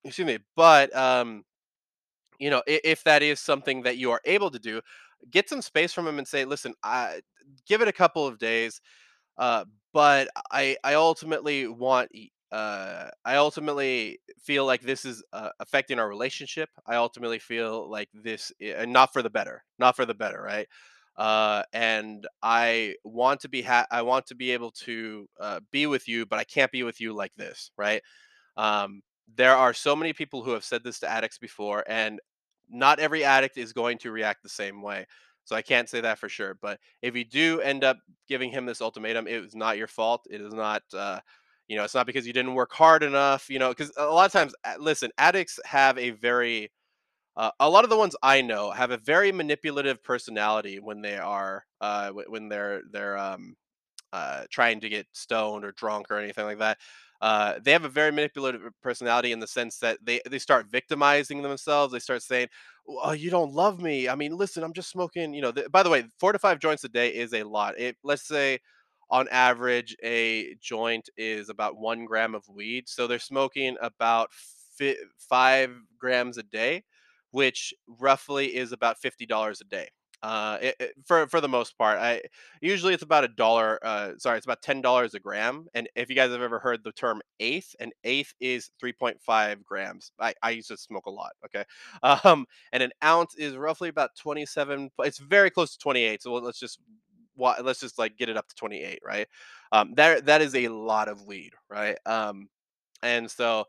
excuse 0.06 0.28
me 0.28 0.40
but 0.56 0.96
um 0.96 1.44
you 2.40 2.50
know, 2.50 2.64
i- 2.68 2.82
if 2.84 3.04
that 3.04 3.24
is 3.24 3.40
something 3.40 3.84
that 3.84 3.98
you 3.98 4.12
are 4.12 4.22
able 4.26 4.52
to 4.52 4.60
do, 4.60 4.82
get 5.30 5.50
some 5.50 5.62
space 5.62 5.94
from 5.94 6.08
him 6.08 6.18
and 6.18 6.28
say, 6.28 6.46
listen, 6.46 6.74
I 6.84 7.22
give 7.68 7.82
it 7.82 7.88
a 7.88 7.94
couple 7.94 8.28
of 8.28 8.40
days. 8.40 8.82
Uh, 9.38 9.66
but 9.94 10.30
I, 10.52 10.78
I 10.84 10.96
ultimately 10.96 11.68
want, 11.68 12.12
uh, 12.54 13.10
I 13.26 13.38
ultimately 13.38 14.20
feel 14.40 14.66
like 14.68 14.82
this 14.82 15.06
is 15.06 15.24
uh, 15.34 15.50
affecting 15.60 15.98
our 15.98 16.08
relationship. 16.08 16.70
I 16.86 16.96
ultimately 16.96 17.40
feel 17.40 17.90
like 17.90 18.10
this, 18.14 18.52
and 18.62 18.94
not 18.94 19.12
for 19.12 19.24
the 19.24 19.30
better, 19.32 19.64
not 19.80 19.96
for 19.96 20.06
the 20.06 20.14
better, 20.14 20.40
right? 20.40 20.68
Uh, 21.18 21.64
and 21.74 22.28
I 22.44 22.94
want 23.04 23.40
to 23.42 23.50
be 23.50 23.64
ha- 23.64 23.88
I 23.90 24.04
want 24.04 24.28
to 24.28 24.36
be 24.36 24.52
able 24.52 24.70
to 24.86 25.28
uh, 25.40 25.60
be 25.72 25.88
with 25.88 26.08
you, 26.08 26.28
but 26.28 26.38
I 26.38 26.44
can't 26.44 26.72
be 26.72 26.84
with 26.84 27.02
you 27.02 27.14
like 27.14 27.34
this, 27.34 27.72
right? 27.76 28.04
Um, 28.56 29.02
there 29.36 29.56
are 29.56 29.74
so 29.74 29.96
many 29.96 30.14
people 30.14 30.44
who 30.44 30.52
have 30.52 30.64
said 30.64 30.84
this 30.84 31.00
to 31.00 31.10
addicts 31.10 31.40
before, 31.40 31.84
and 31.88 32.20
not 32.70 33.00
every 33.00 33.24
addict 33.24 33.58
is 33.58 33.74
going 33.74 33.98
to 34.00 34.12
react 34.12 34.44
the 34.44 34.50
same 34.50 34.84
way. 34.84 35.08
So 35.44 35.56
I 35.56 35.64
can't 35.64 35.90
say 35.90 36.02
that 36.02 36.20
for 36.20 36.30
sure. 36.30 36.58
But 36.62 36.80
if 37.02 37.16
you 37.16 37.26
do 37.26 37.62
end 37.62 37.84
up 37.84 37.98
giving 38.28 38.52
him 38.52 38.66
this 38.68 38.82
ultimatum, 38.82 39.28
it 39.28 39.42
was 39.42 39.56
not 39.56 39.78
your 39.78 39.88
fault. 39.88 40.28
It 40.30 40.40
is 40.40 40.54
not, 40.54 40.84
uh, 40.94 41.20
you 41.74 41.80
know, 41.80 41.86
it's 41.86 41.96
not 41.96 42.08
because 42.08 42.28
you 42.28 42.34
didn't 42.34 42.56
work 42.56 42.74
hard 42.74 43.04
enough. 43.04 43.50
You 43.50 43.60
know, 43.60 43.70
because 43.70 43.92
a 43.98 44.06
lot 44.06 44.28
of 44.28 44.32
times, 44.34 44.56
listen, 44.80 45.12
addicts 45.18 45.60
have 45.66 45.98
a 45.98 46.12
very, 46.12 46.72
uh, 47.38 47.52
a 47.60 47.70
lot 47.70 47.84
of 47.84 47.90
the 47.90 47.98
ones 47.98 48.16
I 48.24 48.42
know 48.42 48.72
have 48.72 48.92
a 48.92 48.98
very 48.98 49.32
manipulative 49.32 50.04
personality 50.04 50.80
when 50.80 51.02
they 51.02 51.18
are, 51.18 51.66
uh, 51.82 52.12
when 52.12 52.50
they're 52.50 52.82
they're 52.92 53.18
um, 53.18 53.56
uh, 54.14 54.44
trying 54.52 54.80
to 54.82 54.90
get 54.90 55.08
stoned 55.14 55.66
or 55.66 55.72
drunk 55.74 56.12
or 56.12 56.18
anything 56.20 56.46
like 56.46 56.60
that. 56.60 56.78
Uh, 57.22 57.56
they 57.64 57.72
have 57.72 57.86
a 57.86 57.90
very 57.90 58.12
manipulative 58.12 58.62
personality 58.82 59.32
in 59.32 59.40
the 59.40 59.48
sense 59.48 59.78
that 59.80 59.98
they 60.04 60.22
they 60.30 60.40
start 60.40 60.68
victimizing 60.70 61.42
themselves. 61.42 61.94
They 61.94 62.00
start 62.00 62.22
saying, 62.22 62.50
"Oh, 62.88 63.14
you 63.14 63.30
don't 63.32 63.54
love 63.54 63.82
me. 63.82 64.10
I 64.10 64.16
mean, 64.16 64.36
listen, 64.36 64.64
I'm 64.64 64.74
just 64.74 64.90
smoking." 64.90 65.34
You 65.34 65.42
know. 65.42 65.54
By 65.72 65.84
the 65.84 65.90
way, 65.90 66.06
four 66.20 66.34
to 66.34 66.40
five 66.40 66.60
joints 66.60 66.84
a 66.84 66.90
day 66.90 67.10
is 67.10 67.34
a 67.34 67.44
lot. 67.44 67.80
It 67.80 67.98
let's 68.04 68.28
say 68.28 68.60
on 69.10 69.28
average 69.30 69.96
a 70.04 70.56
joint 70.62 71.10
is 71.18 71.50
about 71.50 71.78
one 71.78 72.06
gram 72.06 72.36
of 72.36 72.48
weed, 72.48 72.88
so 72.90 73.08
they're 73.08 73.20
smoking 73.20 73.78
about 73.82 74.32
fi- 74.78 74.98
five 75.18 75.72
grams 76.00 76.38
a 76.38 76.44
day, 76.44 76.84
which 77.32 77.74
roughly 78.00 78.56
is 78.56 78.72
about 78.72 78.98
fifty 79.00 79.26
dollars 79.26 79.62
a 79.62 79.66
day. 79.66 79.88
Uh, 80.22 80.58
it, 80.62 80.76
it- 80.80 80.94
for 81.06 81.28
for 81.28 81.42
the 81.42 81.50
most 81.50 81.78
part, 81.78 82.00
I 82.00 82.22
Usually 82.62 82.94
it's 82.94 83.04
about 83.04 83.26
a 83.26 83.28
dollar, 83.28 83.80
uh, 83.84 84.12
sorry, 84.18 84.38
it's 84.38 84.46
about 84.46 84.62
$10 84.62 85.14
a 85.14 85.20
gram. 85.20 85.68
And 85.74 85.90
if 85.96 86.10
you 86.10 86.16
guys 86.16 86.32
have 86.32 86.42
ever 86.42 86.60
heard 86.60 86.84
the 86.84 86.92
term 86.94 87.22
eighth, 87.40 87.76
an 87.80 87.92
eighth 88.06 88.34
is 88.40 88.70
3.5 88.80 89.64
grams. 89.66 90.12
I, 90.20 90.34
I 90.42 90.52
used 90.52 90.70
to 90.70 90.78
smoke 90.78 91.06
a 91.08 91.12
lot. 91.12 91.32
Okay. 91.46 91.64
Um, 92.24 92.46
and 92.72 92.84
an 92.84 92.92
ounce 93.04 93.36
is 93.36 93.56
roughly 93.58 93.90
about 93.90 94.12
27. 94.18 94.90
It's 95.00 95.18
very 95.20 95.50
close 95.50 95.72
to 95.74 95.78
28. 95.80 96.22
So 96.22 96.34
let's 96.36 96.60
just, 96.60 96.80
let's 97.38 97.80
just 97.80 98.00
like 98.00 98.18
get 98.18 98.30
it 98.30 98.38
up 98.38 98.48
to 98.50 98.56
28, 98.56 99.00
right? 99.06 99.28
Um, 99.72 99.94
that, 99.96 100.26
that 100.28 100.42
is 100.42 100.56
a 100.56 100.68
lot 100.70 101.08
of 101.10 101.26
weed, 101.26 101.52
right? 101.70 101.98
Um, 102.06 102.50
and 103.04 103.30
so, 103.32 103.66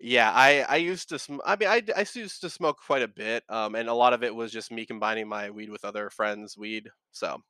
yeah, 0.00 0.32
I 0.34 0.62
I 0.68 0.76
used 0.76 1.08
to 1.10 1.18
sm- 1.18 1.40
I 1.46 1.56
mean 1.56 1.68
I 1.68 1.82
I 1.96 2.06
used 2.14 2.40
to 2.42 2.50
smoke 2.50 2.78
quite 2.86 3.02
a 3.02 3.08
bit 3.08 3.44
um 3.50 3.74
and 3.76 3.88
a 3.88 3.94
lot 3.94 4.12
of 4.14 4.24
it 4.24 4.34
was 4.34 4.52
just 4.52 4.72
me 4.72 4.86
combining 4.86 5.28
my 5.28 5.50
weed 5.50 5.70
with 5.70 5.84
other 5.84 6.10
friends' 6.10 6.56
weed. 6.58 6.90
So, 7.12 7.42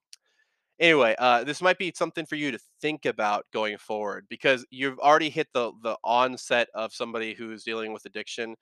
Anyway, 0.79 1.15
uh, 1.19 1.45
this 1.45 1.61
might 1.61 1.77
be 1.79 1.93
something 1.95 2.25
for 2.25 2.37
you 2.37 2.51
to 2.51 2.59
think 2.81 3.05
about 3.05 3.45
going 3.53 3.77
forward 3.77 4.27
because 4.31 4.65
you've 4.71 4.99
already 4.99 5.29
hit 5.29 5.49
the 5.53 5.73
the 5.83 5.97
onset 6.05 6.69
of 6.75 6.95
somebody 6.95 7.35
who's 7.35 7.65
dealing 7.65 7.93
with 7.93 8.07
addiction. 8.07 8.57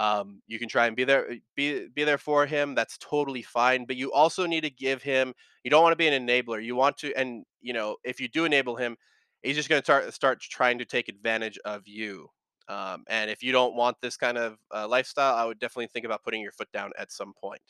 Um, 0.00 0.40
you 0.46 0.58
can 0.58 0.70
try 0.70 0.86
and 0.86 0.96
be 0.96 1.04
there, 1.04 1.28
be 1.54 1.86
be 1.94 2.04
there 2.04 2.16
for 2.16 2.46
him. 2.46 2.74
That's 2.74 2.96
totally 2.96 3.42
fine. 3.42 3.84
But 3.84 3.96
you 3.96 4.10
also 4.12 4.46
need 4.46 4.62
to 4.62 4.70
give 4.70 5.02
him. 5.02 5.34
You 5.62 5.70
don't 5.70 5.82
want 5.82 5.92
to 5.92 5.96
be 5.96 6.08
an 6.08 6.26
enabler. 6.26 6.64
You 6.64 6.74
want 6.74 6.96
to, 6.98 7.12
and 7.14 7.44
you 7.60 7.74
know, 7.74 7.96
if 8.02 8.18
you 8.18 8.26
do 8.26 8.46
enable 8.46 8.76
him, 8.76 8.96
he's 9.42 9.56
just 9.56 9.68
going 9.68 9.82
to 9.82 9.84
start 9.84 10.14
start 10.14 10.40
trying 10.40 10.78
to 10.78 10.86
take 10.86 11.10
advantage 11.10 11.58
of 11.66 11.82
you. 11.86 12.28
Um, 12.66 13.04
and 13.08 13.30
if 13.30 13.42
you 13.42 13.52
don't 13.52 13.74
want 13.74 13.98
this 14.00 14.16
kind 14.16 14.38
of 14.38 14.56
uh, 14.74 14.88
lifestyle, 14.88 15.34
I 15.34 15.44
would 15.44 15.58
definitely 15.58 15.88
think 15.88 16.06
about 16.06 16.22
putting 16.24 16.40
your 16.40 16.52
foot 16.52 16.72
down 16.72 16.92
at 16.96 17.12
some 17.12 17.34
point. 17.38 17.60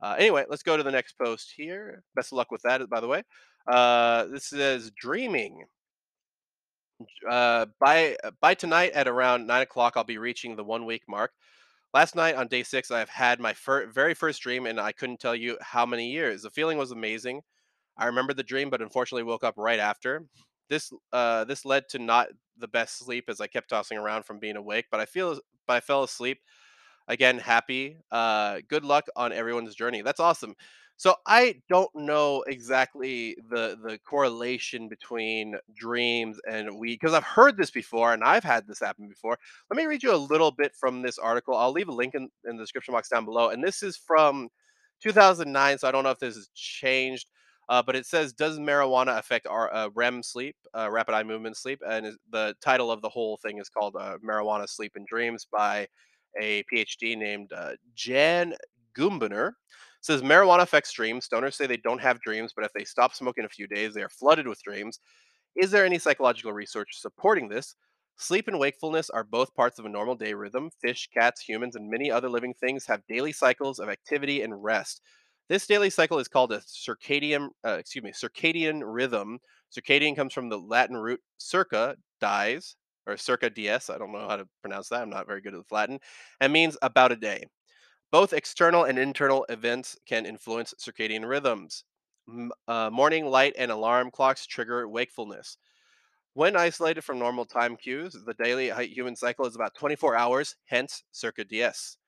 Uh, 0.00 0.14
anyway, 0.18 0.44
let's 0.48 0.62
go 0.62 0.76
to 0.76 0.84
the 0.84 0.90
next 0.92 1.18
post 1.18 1.52
here. 1.56 2.04
Best 2.14 2.30
of 2.30 2.36
luck 2.36 2.52
with 2.52 2.62
that, 2.62 2.88
by 2.88 3.00
the 3.00 3.08
way. 3.08 3.24
Uh, 3.66 4.26
this 4.26 4.44
says 4.44 4.92
dreaming. 4.96 5.64
Uh, 7.28 7.66
by 7.80 8.16
uh, 8.22 8.30
by 8.40 8.54
tonight 8.54 8.92
at 8.92 9.08
around 9.08 9.48
nine 9.48 9.62
o'clock, 9.62 9.94
I'll 9.96 10.04
be 10.04 10.18
reaching 10.18 10.54
the 10.54 10.64
one 10.64 10.86
week 10.86 11.02
mark. 11.08 11.32
Last 11.96 12.14
night 12.14 12.34
on 12.34 12.48
day 12.48 12.62
six, 12.62 12.90
I've 12.90 13.08
had 13.08 13.40
my 13.40 13.54
fir- 13.54 13.86
very 13.86 14.12
first 14.12 14.42
dream, 14.42 14.66
and 14.66 14.78
I 14.78 14.92
couldn't 14.92 15.18
tell 15.18 15.34
you 15.34 15.56
how 15.62 15.86
many 15.86 16.10
years. 16.10 16.42
The 16.42 16.50
feeling 16.50 16.76
was 16.76 16.90
amazing. 16.90 17.40
I 17.96 18.04
remember 18.04 18.34
the 18.34 18.42
dream, 18.42 18.68
but 18.68 18.82
unfortunately 18.82 19.22
woke 19.22 19.44
up 19.44 19.54
right 19.56 19.78
after. 19.78 20.26
This 20.68 20.92
uh, 21.14 21.44
this 21.44 21.64
led 21.64 21.88
to 21.90 21.98
not 21.98 22.28
the 22.58 22.68
best 22.68 22.98
sleep 22.98 23.24
as 23.28 23.40
I 23.40 23.46
kept 23.46 23.70
tossing 23.70 23.96
around 23.96 24.24
from 24.26 24.38
being 24.38 24.56
awake. 24.56 24.86
But 24.90 25.00
I 25.00 25.06
feel, 25.06 25.40
but 25.66 25.76
I 25.76 25.80
fell 25.80 26.02
asleep 26.04 26.40
again 27.08 27.38
happy 27.38 27.96
uh 28.10 28.60
good 28.68 28.84
luck 28.84 29.06
on 29.16 29.32
everyone's 29.32 29.74
journey 29.74 30.02
that's 30.02 30.20
awesome 30.20 30.54
so 30.96 31.14
i 31.26 31.54
don't 31.68 31.94
know 31.94 32.42
exactly 32.46 33.36
the 33.50 33.78
the 33.84 33.98
correlation 34.06 34.88
between 34.88 35.56
dreams 35.74 36.38
and 36.48 36.78
we 36.78 36.94
because 36.94 37.12
i've 37.12 37.24
heard 37.24 37.56
this 37.56 37.70
before 37.70 38.12
and 38.12 38.24
i've 38.24 38.44
had 38.44 38.66
this 38.66 38.80
happen 38.80 39.08
before. 39.08 39.38
Let 39.70 39.76
me 39.76 39.86
read 39.86 40.02
you 40.02 40.14
a 40.14 40.16
little 40.16 40.50
bit 40.50 40.74
from 40.74 41.02
this 41.02 41.18
article. 41.18 41.56
I'll 41.56 41.72
leave 41.72 41.88
a 41.88 41.92
link 41.92 42.14
in, 42.14 42.28
in 42.44 42.56
the 42.56 42.62
description 42.62 42.92
box 42.92 43.08
down 43.08 43.24
below 43.24 43.50
and 43.50 43.62
this 43.62 43.82
is 43.82 43.96
from 43.96 44.48
2009 45.02 45.78
so 45.78 45.86
i 45.86 45.92
don't 45.92 46.04
know 46.04 46.10
if 46.10 46.18
this 46.18 46.36
has 46.36 46.48
changed 46.54 47.28
uh, 47.68 47.82
but 47.82 47.96
it 47.96 48.06
says 48.06 48.32
does 48.32 48.58
marijuana 48.58 49.18
affect 49.18 49.46
our 49.46 49.72
uh, 49.74 49.88
rem 49.94 50.22
sleep 50.22 50.56
uh, 50.76 50.90
rapid 50.90 51.14
eye 51.14 51.22
movement 51.22 51.56
sleep? 51.56 51.80
And 51.86 52.16
the 52.30 52.54
title 52.62 52.90
of 52.90 53.02
the 53.02 53.08
whole 53.08 53.38
thing 53.38 53.58
is 53.58 53.68
called 53.68 53.96
uh, 53.98 54.18
marijuana 54.24 54.68
sleep 54.68 54.92
and 54.94 55.06
dreams 55.06 55.46
by 55.50 55.88
a 56.40 56.62
PhD 56.72 57.16
named 57.16 57.52
uh, 57.52 57.72
Jann 57.94 58.54
Gumbiner 58.96 59.52
says 60.00 60.22
marijuana 60.22 60.62
affects 60.62 60.92
dreams. 60.92 61.28
Stoners 61.28 61.54
say 61.54 61.66
they 61.66 61.76
don't 61.78 62.00
have 62.00 62.20
dreams, 62.20 62.52
but 62.54 62.64
if 62.64 62.72
they 62.72 62.84
stop 62.84 63.14
smoking 63.14 63.44
a 63.44 63.48
few 63.48 63.66
days, 63.66 63.94
they 63.94 64.02
are 64.02 64.08
flooded 64.08 64.46
with 64.46 64.62
dreams. 64.62 65.00
Is 65.56 65.70
there 65.70 65.86
any 65.86 65.98
psychological 65.98 66.52
research 66.52 67.00
supporting 67.00 67.48
this? 67.48 67.74
Sleep 68.18 68.48
and 68.48 68.58
wakefulness 68.58 69.10
are 69.10 69.24
both 69.24 69.54
parts 69.54 69.78
of 69.78 69.84
a 69.84 69.90
normal 69.90 70.14
day 70.14 70.32
rhythm. 70.32 70.70
Fish, 70.80 71.08
cats, 71.12 71.42
humans, 71.42 71.76
and 71.76 71.90
many 71.90 72.10
other 72.10 72.30
living 72.30 72.54
things 72.54 72.86
have 72.86 73.06
daily 73.08 73.32
cycles 73.32 73.78
of 73.78 73.88
activity 73.88 74.42
and 74.42 74.62
rest. 74.62 75.02
This 75.48 75.66
daily 75.66 75.90
cycle 75.90 76.18
is 76.18 76.28
called 76.28 76.52
a 76.52 76.60
circadian, 76.60 77.48
uh, 77.64 77.76
excuse 77.78 78.02
me, 78.02 78.12
circadian 78.12 78.82
rhythm. 78.84 79.38
Circadian 79.76 80.16
comes 80.16 80.32
from 80.32 80.48
the 80.48 80.58
Latin 80.58 80.96
root 80.96 81.20
circa, 81.38 81.96
dies, 82.20 82.76
or 83.06 83.16
circa 83.16 83.50
dies. 83.50 83.90
I 83.90 83.98
don't 83.98 84.12
know 84.12 84.26
how 84.26 84.36
to 84.36 84.48
pronounce 84.62 84.88
that. 84.88 85.02
I'm 85.02 85.10
not 85.10 85.26
very 85.26 85.40
good 85.40 85.54
at 85.54 85.60
Latin, 85.70 86.00
and 86.40 86.52
means 86.52 86.76
about 86.82 87.12
a 87.12 87.16
day. 87.16 87.44
Both 88.10 88.32
external 88.32 88.82
and 88.82 88.98
internal 88.98 89.46
events 89.48 89.96
can 90.06 90.26
influence 90.26 90.74
circadian 90.74 91.28
rhythms. 91.28 91.84
M- 92.28 92.50
uh, 92.66 92.90
morning 92.90 93.26
light 93.26 93.54
and 93.56 93.70
alarm 93.70 94.10
clocks 94.10 94.44
trigger 94.44 94.88
wakefulness. 94.88 95.56
When 96.34 96.56
isolated 96.56 97.02
from 97.02 97.18
normal 97.18 97.46
time 97.46 97.76
cues, 97.76 98.14
the 98.14 98.34
daily 98.34 98.70
hu- 98.70 98.82
human 98.82 99.16
cycle 99.16 99.46
is 99.46 99.56
about 99.56 99.74
24 99.74 100.16
hours, 100.16 100.56
hence 100.66 101.04
circa 101.12 101.44
dies. 101.44 101.98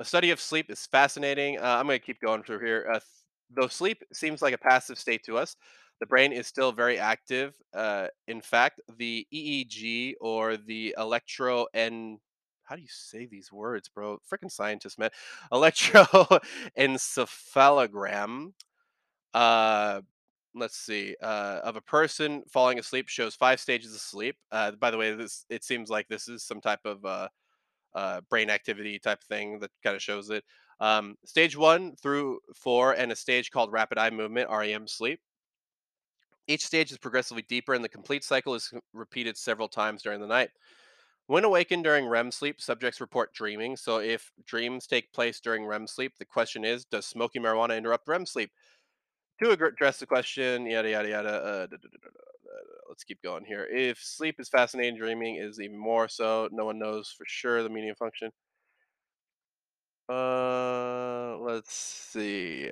A 0.00 0.04
study 0.04 0.30
of 0.30 0.40
sleep 0.40 0.70
is 0.70 0.86
fascinating. 0.86 1.58
Uh, 1.58 1.62
I'm 1.78 1.86
going 1.86 1.98
to 1.98 2.04
keep 2.04 2.20
going 2.20 2.42
through 2.42 2.60
here. 2.60 2.86
Uh, 2.88 2.98
th- 2.98 3.02
though 3.50 3.68
sleep 3.68 4.02
seems 4.12 4.42
like 4.42 4.54
a 4.54 4.58
passive 4.58 4.98
state 4.98 5.22
to 5.24 5.38
us, 5.38 5.56
the 6.00 6.06
brain 6.06 6.32
is 6.32 6.46
still 6.46 6.72
very 6.72 6.98
active. 6.98 7.54
Uh, 7.72 8.08
in 8.28 8.42
fact, 8.42 8.80
the 8.98 9.26
EEG 9.32 10.16
or 10.20 10.56
the 10.58 10.94
electro 10.98 11.66
and 11.72 12.18
how 12.66 12.76
do 12.76 12.82
you 12.82 12.88
say 12.90 13.24
these 13.26 13.52
words, 13.52 13.88
bro? 13.88 14.18
Freaking 14.30 14.50
scientist, 14.50 14.98
man. 14.98 15.10
Electroencephalogram. 15.52 18.52
Uh, 19.32 20.00
let's 20.54 20.76
see. 20.76 21.16
Uh, 21.22 21.60
of 21.62 21.76
a 21.76 21.80
person 21.80 22.42
falling 22.50 22.78
asleep 22.78 23.08
shows 23.08 23.34
five 23.34 23.60
stages 23.60 23.94
of 23.94 24.00
sleep. 24.00 24.36
Uh, 24.50 24.72
by 24.72 24.90
the 24.90 24.98
way, 24.98 25.14
this 25.14 25.44
it 25.48 25.64
seems 25.64 25.88
like 25.90 26.08
this 26.08 26.28
is 26.28 26.42
some 26.42 26.60
type 26.60 26.80
of 26.84 27.04
uh, 27.04 27.28
uh, 27.94 28.20
brain 28.28 28.50
activity 28.50 28.98
type 28.98 29.22
thing 29.24 29.60
that 29.60 29.70
kind 29.82 29.94
of 29.94 30.02
shows 30.02 30.30
it. 30.30 30.44
Um, 30.80 31.16
stage 31.24 31.56
one 31.56 31.94
through 32.02 32.40
four, 32.54 32.92
and 32.92 33.12
a 33.12 33.16
stage 33.16 33.50
called 33.50 33.72
rapid 33.72 33.96
eye 33.96 34.10
movement 34.10 34.50
(REM 34.50 34.88
sleep). 34.88 35.20
Each 36.48 36.64
stage 36.64 36.92
is 36.92 36.98
progressively 36.98 37.44
deeper, 37.48 37.74
and 37.74 37.84
the 37.84 37.88
complete 37.88 38.24
cycle 38.24 38.54
is 38.54 38.72
repeated 38.92 39.36
several 39.36 39.68
times 39.68 40.02
during 40.02 40.20
the 40.20 40.26
night. 40.26 40.50
When 41.28 41.44
awakened 41.44 41.84
during 41.84 42.06
REM 42.06 42.30
sleep, 42.30 42.60
subjects 42.60 43.00
report 43.00 43.32
dreaming. 43.34 43.76
So, 43.76 43.98
if 43.98 44.32
dreams 44.44 44.86
take 44.86 45.12
place 45.12 45.40
during 45.40 45.66
REM 45.66 45.86
sleep, 45.86 46.12
the 46.18 46.24
question 46.24 46.64
is 46.64 46.84
Does 46.84 47.06
smoking 47.06 47.42
marijuana 47.42 47.76
interrupt 47.76 48.08
REM 48.08 48.26
sleep? 48.26 48.50
To 49.42 49.50
address 49.50 49.98
the 49.98 50.06
question, 50.06 50.66
yada, 50.66 50.90
yada, 50.90 51.08
yada, 51.08 51.28
uh, 51.28 51.66
da- 51.66 51.76
da- 51.76 51.88
da- 51.90 52.10
let's 52.88 53.04
keep 53.04 53.22
going 53.22 53.44
here. 53.44 53.66
If 53.66 53.98
sleep 54.02 54.40
is 54.40 54.48
fascinating, 54.48 54.98
dreaming 54.98 55.36
is 55.36 55.60
even 55.60 55.76
more 55.78 56.08
so. 56.08 56.48
No 56.52 56.64
one 56.64 56.78
knows 56.78 57.10
for 57.16 57.24
sure 57.26 57.62
the 57.62 57.68
meaning 57.68 57.90
and 57.90 57.98
function. 57.98 58.30
Uh, 60.08 61.36
let's 61.40 61.72
see. 61.74 62.70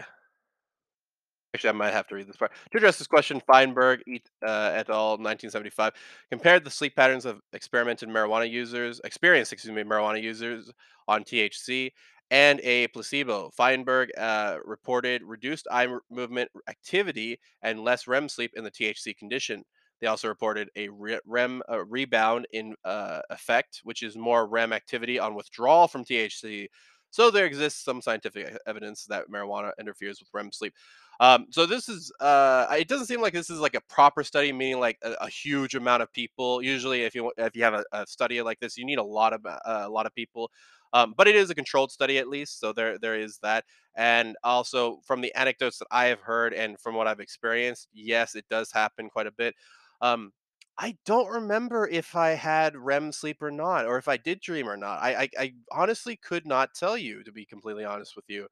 Actually, 1.55 1.71
I 1.71 1.75
might 1.75 1.93
have 1.93 2.09
to 2.09 2.17
read 2.17 2.27
this 2.27 2.37
part. 2.37 2.51
To 2.73 2.79
address 2.79 2.99
this 2.99 3.07
question, 3.07 3.41
Feinberg 3.47 4.01
et, 4.09 4.23
uh, 4.45 4.73
et 4.75 4.91
al. 4.91 5.11
1975 5.11 5.93
compared 6.31 6.65
the 6.65 6.71
sleep 6.71 6.97
patterns 6.97 7.25
of 7.25 7.41
experimented 7.53 8.09
marijuana 8.09 8.51
users, 8.51 9.01
experienced, 9.05 9.53
excuse 9.53 9.73
me, 9.73 9.85
marijuana 9.85 10.21
users 10.21 10.73
on 11.07 11.23
THC 11.23 11.93
and 12.33 12.61
a 12.65 12.89
placebo. 12.89 13.51
Feinberg 13.57 14.11
uh, 14.19 14.57
reported 14.65 15.23
reduced 15.23 15.69
eye 15.71 15.87
movement 16.11 16.51
activity 16.69 17.39
and 17.63 17.85
less 17.85 18.09
REM 18.09 18.29
sleep 18.29 18.51
in 18.57 18.65
the 18.65 18.71
THC 18.71 19.17
condition. 19.17 19.63
They 20.01 20.09
also 20.09 20.27
reported 20.27 20.71
a 20.77 20.89
REM 21.25 21.63
uh, 21.71 21.85
rebound 21.85 22.47
in 22.53 22.75
uh, 22.85 23.21
effect, 23.31 23.81
which 23.85 24.03
is 24.03 24.17
more 24.17 24.47
REM 24.49 24.73
activity 24.73 25.21
on 25.21 25.37
withdrawal 25.37 25.87
from 25.87 26.05
THC. 26.05 26.67
So 27.15 27.31
there 27.31 27.47
exists 27.47 27.85
some 27.85 28.03
scientific 28.03 28.59
evidence 28.67 29.05
that 29.05 29.31
marijuana 29.31 29.71
interferes 29.79 30.19
with 30.19 30.29
REM 30.33 30.51
sleep. 30.51 30.75
Um, 31.21 31.47
so 31.51 31.65
this 31.65 31.89
is 31.89 32.11
uh, 32.19 32.67
it 32.77 32.89
doesn't 32.89 33.07
seem 33.07 33.21
like 33.21 33.33
this 33.33 33.51
is 33.51 33.61
like 33.61 33.77
a 33.77 33.81
proper 33.83 34.25
study, 34.25 34.53
meaning 34.53 34.81
like 34.81 34.99
a, 35.05 35.13
a 35.21 35.29
huge 35.29 35.77
amount 35.77 36.03
of 36.03 36.13
people. 36.13 36.61
Usually, 36.61 37.03
if 37.03 37.15
you 37.15 37.31
if 37.39 37.55
you 37.55 37.63
have 37.63 37.75
a, 37.75 37.85
a 37.93 38.05
study 38.09 38.43
like 38.43 38.59
this, 38.59 38.77
you 38.77 38.85
need 38.85 38.99
a 38.99 39.05
lot 39.05 39.33
of 39.33 39.47
uh, 39.47 39.61
a 39.65 39.89
lot 39.89 40.07
of 40.07 40.15
people. 40.17 40.51
Um, 40.93 41.15
but 41.17 41.29
it 41.29 41.37
is 41.37 41.51
a 41.51 41.55
controlled 41.55 41.93
study 41.93 42.19
at 42.19 42.27
least, 42.27 42.59
so 42.59 42.73
there 42.73 42.99
there 42.99 43.15
is 43.15 43.39
that. 43.45 43.65
And 43.95 44.37
also 44.43 44.99
from 45.05 45.21
the 45.21 45.33
anecdotes 45.37 45.79
that 45.79 45.89
I 45.93 46.07
have 46.07 46.21
heard 46.21 46.53
and 46.53 46.81
from 46.81 46.97
what 46.97 47.07
I've 47.07 47.21
experienced, 47.21 47.87
yes, 47.93 48.35
it 48.35 48.45
does 48.51 48.73
happen 48.73 49.09
quite 49.09 49.29
a 49.29 49.33
bit. 49.33 49.55
Um, 50.01 50.33
I 50.79 50.97
don't 51.05 51.29
remember 51.31 51.87
if 51.89 52.17
I 52.17 52.31
had 52.31 52.75
REM 52.77 53.13
sleep 53.13 53.41
or 53.43 53.51
not, 53.51 53.87
or 53.87 53.97
if 53.99 54.09
I 54.09 54.17
did 54.17 54.41
dream 54.41 54.69
or 54.69 54.77
not. 54.77 55.01
I, 55.03 55.15
I, 55.25 55.29
I 55.39 55.55
honestly 55.71 56.17
could 56.17 56.47
not 56.47 56.75
tell 56.75 56.99
you, 56.99 57.23
to 57.25 57.33
be 57.33 57.45
completely 57.45 57.85
honest 57.85 58.17
with 58.17 58.25
you. 58.29 58.49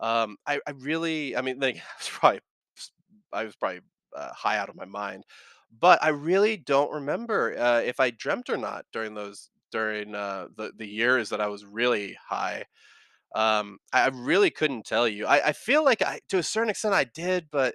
Um, 0.00 0.36
I 0.46 0.60
I 0.66 0.72
really 0.72 1.36
I 1.36 1.42
mean, 1.42 1.58
like, 1.60 1.76
I 1.78 1.80
was 2.00 2.08
probably 2.10 2.40
I 3.32 3.44
was 3.44 3.56
probably, 3.56 3.80
uh, 4.16 4.32
high 4.34 4.58
out 4.58 4.68
of 4.70 4.76
my 4.76 4.84
mind, 4.86 5.24
but 5.80 6.02
I 6.04 6.08
really 6.10 6.56
don't 6.58 6.92
remember, 6.92 7.56
uh, 7.58 7.80
if 7.82 8.00
I 8.00 8.10
dreamt 8.10 8.50
or 8.50 8.56
not 8.58 8.86
during 8.92 9.14
those 9.14 9.50
during, 9.72 10.14
uh, 10.14 10.48
the 10.56 10.72
the 10.76 10.86
years 10.88 11.30
that 11.30 11.40
I 11.40 11.48
was 11.48 11.64
really 11.66 12.16
high. 12.28 12.64
Um, 13.34 13.78
I 13.92 14.02
I 14.04 14.08
really 14.08 14.50
couldn't 14.50 14.86
tell 14.86 15.08
you. 15.08 15.26
I 15.26 15.48
I 15.48 15.52
feel 15.52 15.84
like 15.84 16.02
I 16.02 16.20
to 16.30 16.38
a 16.38 16.42
certain 16.42 16.70
extent 16.70 16.94
I 16.94 17.04
did, 17.04 17.48
but, 17.52 17.74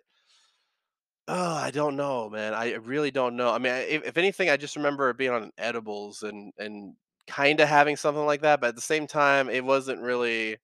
oh, 1.32 1.54
I 1.56 1.72
don't 1.72 1.96
know, 1.96 2.30
man. 2.30 2.54
I 2.54 2.74
really 2.76 3.12
don't 3.12 3.36
know. 3.36 3.50
I 3.52 3.58
mean, 3.60 3.74
if 3.74 4.04
if 4.06 4.18
anything, 4.18 4.50
I 4.50 4.58
just 4.58 4.76
remember 4.76 5.14
being 5.14 5.32
on 5.32 5.52
edibles 5.58 6.24
and 6.24 6.54
and 6.58 6.96
kinda 7.28 7.66
having 7.66 7.96
something 7.98 8.26
like 8.26 8.42
that, 8.42 8.62
but 8.62 8.68
at 8.70 8.76
the 8.76 8.82
same 8.82 9.08
time, 9.08 9.50
it 9.50 9.64
wasn't 9.64 10.02
really 10.02 10.58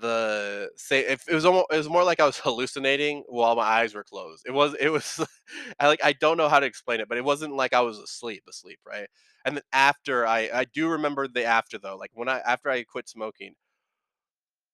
the 0.00 0.68
say 0.76 1.06
if 1.06 1.28
it 1.28 1.34
was 1.34 1.44
almost 1.44 1.66
it 1.70 1.76
was 1.76 1.88
more 1.88 2.02
like 2.02 2.18
I 2.18 2.26
was 2.26 2.38
hallucinating 2.42 3.22
while 3.28 3.54
my 3.56 3.62
eyes 3.62 3.94
were 3.94 4.04
closed. 4.04 4.42
It 4.46 4.50
was 4.52 4.74
it 4.80 4.88
was 4.88 5.24
I 5.80 5.86
like 5.88 6.02
I 6.04 6.12
don't 6.14 6.36
know 6.36 6.48
how 6.48 6.60
to 6.60 6.66
explain 6.66 7.00
it, 7.00 7.08
but 7.08 7.18
it 7.18 7.24
wasn't 7.24 7.54
like 7.54 7.72
I 7.72 7.80
was 7.80 7.98
asleep, 7.98 8.42
asleep, 8.48 8.80
right? 8.86 9.08
And 9.44 9.56
then 9.56 9.62
after 9.72 10.26
I 10.26 10.50
I 10.52 10.64
do 10.64 10.88
remember 10.88 11.28
the 11.28 11.44
after 11.44 11.78
though, 11.78 11.96
like 11.96 12.10
when 12.14 12.28
I 12.28 12.38
after 12.40 12.68
I 12.70 12.82
quit 12.82 13.08
smoking, 13.08 13.54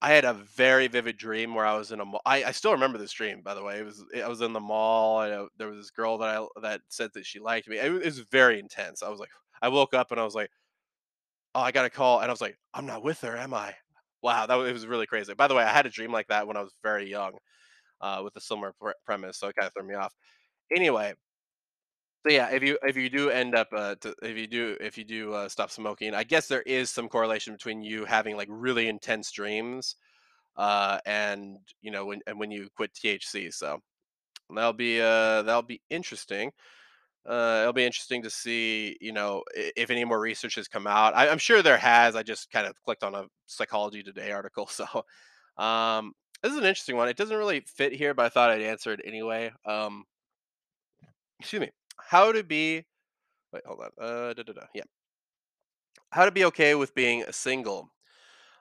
I 0.03 0.11
had 0.13 0.25
a 0.27 0.35
very 0.35 0.89
vivid 0.89 1.17
dream 1.17 1.55
where 1.55 1.67
I 1.67 1.77
was 1.77 1.93
in 1.93 2.01
a 2.01 2.05
mall. 2.05 2.23
I, 2.27 2.45
I 2.45 2.51
still 2.53 2.73
remember 2.73 2.99
this 2.99 3.13
dream, 3.13 3.43
by 3.43 3.55
the 3.55 3.63
way. 3.63 3.79
It 3.81 3.85
was 3.87 4.05
I 4.17 4.29
was 4.29 4.41
in 4.43 4.53
the 4.53 4.61
mall 4.61 5.23
and 5.23 5.33
uh, 5.33 5.47
there 5.59 5.69
was 5.69 5.79
this 5.79 5.91
girl 5.93 6.19
that 6.19 6.29
I 6.37 6.47
that 6.63 6.83
said 6.89 7.11
that 7.15 7.27
she 7.27 7.41
liked 7.41 7.69
me. 7.69 7.79
It, 7.79 7.91
was- 7.93 8.03
it 8.03 8.07
was 8.07 8.19
very 8.21 8.59
intense. 8.61 9.03
I 9.03 9.09
was 9.11 9.21
like, 9.21 9.31
I 9.63 9.69
woke 9.69 9.95
up 9.95 10.11
and 10.11 10.21
I 10.21 10.25
was 10.25 10.35
like, 10.35 10.51
oh, 11.55 11.61
I 11.61 11.73
got 11.73 11.85
a 11.85 11.91
call, 11.91 12.21
and 12.21 12.29
I 12.29 12.33
was 12.33 12.41
like, 12.41 12.57
I'm 12.75 12.87
not 12.87 13.03
with 13.03 13.21
her, 13.21 13.37
am 13.37 13.55
I? 13.55 13.75
Wow, 14.23 14.47
that 14.47 14.55
was, 14.55 14.69
it 14.69 14.73
was 14.73 14.87
really 14.87 15.07
crazy. 15.07 15.35
By 15.35 15.49
the 15.49 15.55
way, 15.55 15.65
I 15.65 15.73
had 15.73 15.87
a 15.87 15.91
dream 15.91 16.13
like 16.13 16.29
that 16.29 16.47
when 16.47 16.57
I 16.57 16.63
was 16.63 16.73
very 16.83 17.09
young, 17.09 17.33
uh, 18.01 18.23
with 18.25 18.37
a 18.37 18.43
similar 18.43 18.75
pre- 18.81 18.95
premise, 19.07 19.39
so 19.39 19.49
it 19.49 19.57
kind 19.57 19.67
of 19.69 19.75
threw 19.75 19.89
me 19.89 19.95
off. 19.95 20.15
Anyway, 20.77 21.15
so 22.25 22.33
yeah, 22.33 22.51
if 22.51 22.63
you 22.63 22.79
if 22.83 22.97
you 22.97 23.11
do 23.11 23.31
end 23.31 23.55
up 23.55 23.69
uh, 23.73 23.97
to, 23.97 24.15
if 24.23 24.37
you 24.37 24.47
do 24.47 24.77
if 24.81 24.97
you 24.97 25.05
do 25.05 25.33
uh, 25.35 25.49
stop 25.49 25.71
smoking, 25.71 26.15
I 26.15 26.23
guess 26.25 26.47
there 26.47 26.63
is 26.63 26.91
some 26.91 27.09
correlation 27.09 27.53
between 27.55 27.83
you 27.83 28.05
having 28.05 28.37
like 28.37 28.49
really 28.51 28.89
intense 28.89 29.33
dreams, 29.33 29.97
uh, 30.57 30.99
and 31.07 31.59
you 31.83 31.91
know 31.91 32.07
when 32.07 32.21
and 32.29 32.39
when 32.39 32.51
you 32.53 32.69
quit 32.77 32.93
THC. 32.95 33.53
So 33.53 33.81
that'll 34.55 34.73
be 34.73 35.01
uh 35.01 35.43
that'll 35.43 35.63
be 35.63 35.83
interesting. 35.91 36.53
Uh, 37.29 37.61
it'll 37.63 37.73
be 37.73 37.85
interesting 37.85 38.23
to 38.23 38.31
see, 38.31 38.97
you 39.01 39.13
know, 39.13 39.45
if 39.55 39.91
any 39.91 40.05
more 40.05 40.21
research 40.21 40.57
has 40.57 40.67
come 40.69 40.89
out. 40.89 41.15
I, 41.15 41.29
I'm 41.29 41.39
sure 41.39 41.63
there 41.63 41.79
has. 41.79 42.17
I 42.17 42.23
just 42.25 42.51
kind 42.51 42.67
of 42.67 42.75
clicked 42.85 43.05
on 43.05 43.15
a 43.15 43.27
Psychology 43.47 44.03
Today 44.03 44.33
article, 44.33 44.67
so 44.69 44.87
um, 45.57 46.13
this 46.43 46.53
is 46.53 46.59
an 46.59 46.65
interesting 46.65 46.97
one. 46.97 47.09
It 47.09 47.17
doesn't 47.17 47.37
really 47.37 47.61
fit 47.61 47.93
here, 47.93 48.15
but 48.15 48.27
I 48.27 48.29
thought 48.29 48.51
I'd 48.51 48.63
answer 48.63 48.93
it 48.93 49.01
anyway. 49.05 49.53
Um, 49.65 50.05
excuse 51.41 51.61
me. 51.61 51.71
How 51.99 52.33
to 52.33 52.43
be? 52.45 52.85
Wait, 53.53 53.67
hold 53.67 53.81
on. 53.81 53.91
Uh, 53.99 54.35
da, 54.35 54.43
da, 54.45 54.53
da. 54.55 54.67
Yeah. 54.75 54.85
How 56.13 56.25
to 56.25 56.31
be 56.31 56.45
okay 56.47 56.75
with 56.75 56.95
being 56.95 57.25
single? 57.31 57.91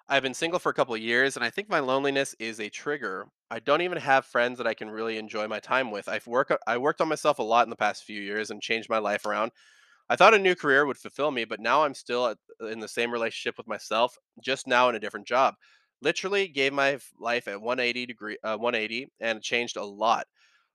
I've 0.10 0.24
been 0.24 0.34
single 0.34 0.60
for 0.60 0.70
a 0.70 0.74
couple 0.74 0.98
years, 0.98 1.36
and 1.38 1.46
I 1.46 1.50
think 1.52 1.70
my 1.70 1.80
loneliness 1.80 2.36
is 2.40 2.60
a 2.60 2.70
trigger. 2.70 3.28
I 3.52 3.60
don't 3.60 3.82
even 3.82 4.00
have 4.00 4.26
friends 4.26 4.58
that 4.60 4.68
I 4.68 4.74
can 4.76 4.90
really 4.92 5.18
enjoy 5.18 5.48
my 5.48 5.60
time 5.60 5.92
with. 5.92 6.10
I've 6.10 6.28
worked 6.28 6.54
I 6.68 6.78
worked 6.78 7.02
on 7.02 7.10
myself 7.10 7.40
a 7.40 7.44
lot 7.44 7.66
in 7.66 7.72
the 7.72 7.76
past 7.78 8.04
few 8.04 8.22
years 8.22 8.52
and 8.52 8.62
changed 8.62 8.90
my 8.90 9.00
life 9.00 9.26
around 9.26 9.52
I 10.10 10.16
thought 10.18 10.36
a 10.36 10.40
new 10.40 10.56
career 10.56 10.86
would 10.86 10.98
fulfill 11.00 11.32
me, 11.32 11.46
but 11.46 11.60
now 11.62 11.84
I'm 11.84 11.96
still 11.96 12.28
at, 12.28 12.38
in 12.62 12.80
the 12.80 12.88
same 12.88 13.12
relationship 13.12 13.58
with 13.58 13.68
myself, 13.68 14.18
just 14.44 14.68
now 14.68 14.90
in 14.90 14.96
a 14.96 15.00
different 15.00 15.28
job. 15.28 15.56
Literally 16.02 16.48
gave 16.50 16.74
my 16.74 17.00
life 17.20 17.48
at 17.48 17.62
180 17.62 18.06
degree, 18.08 18.38
uh, 18.44 18.58
180, 18.58 19.08
and 19.22 19.42
changed 19.44 19.78
a 19.78 19.86
lot. 19.86 20.28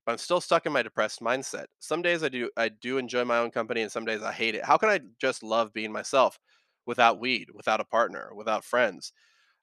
But 0.06 0.12
I'm 0.12 0.18
still 0.18 0.40
stuck 0.40 0.66
in 0.66 0.72
my 0.72 0.82
depressed 0.82 1.20
mindset. 1.20 1.66
Some 1.80 2.02
days 2.02 2.22
I 2.24 2.30
do, 2.30 2.50
I 2.56 2.68
do 2.70 2.98
enjoy 2.98 3.24
my 3.24 3.38
own 3.38 3.50
company, 3.50 3.82
and 3.82 3.92
some 3.92 4.06
days 4.06 4.22
I 4.22 4.32
hate 4.32 4.54
it. 4.54 4.64
How 4.64 4.78
can 4.78 4.88
I 4.88 5.00
just 5.20 5.42
love 5.42 5.72
being 5.74 5.92
myself, 5.92 6.38
without 6.86 7.20
weed, 7.20 7.48
without 7.54 7.80
a 7.80 7.84
partner, 7.84 8.30
without 8.34 8.64
friends? 8.64 9.12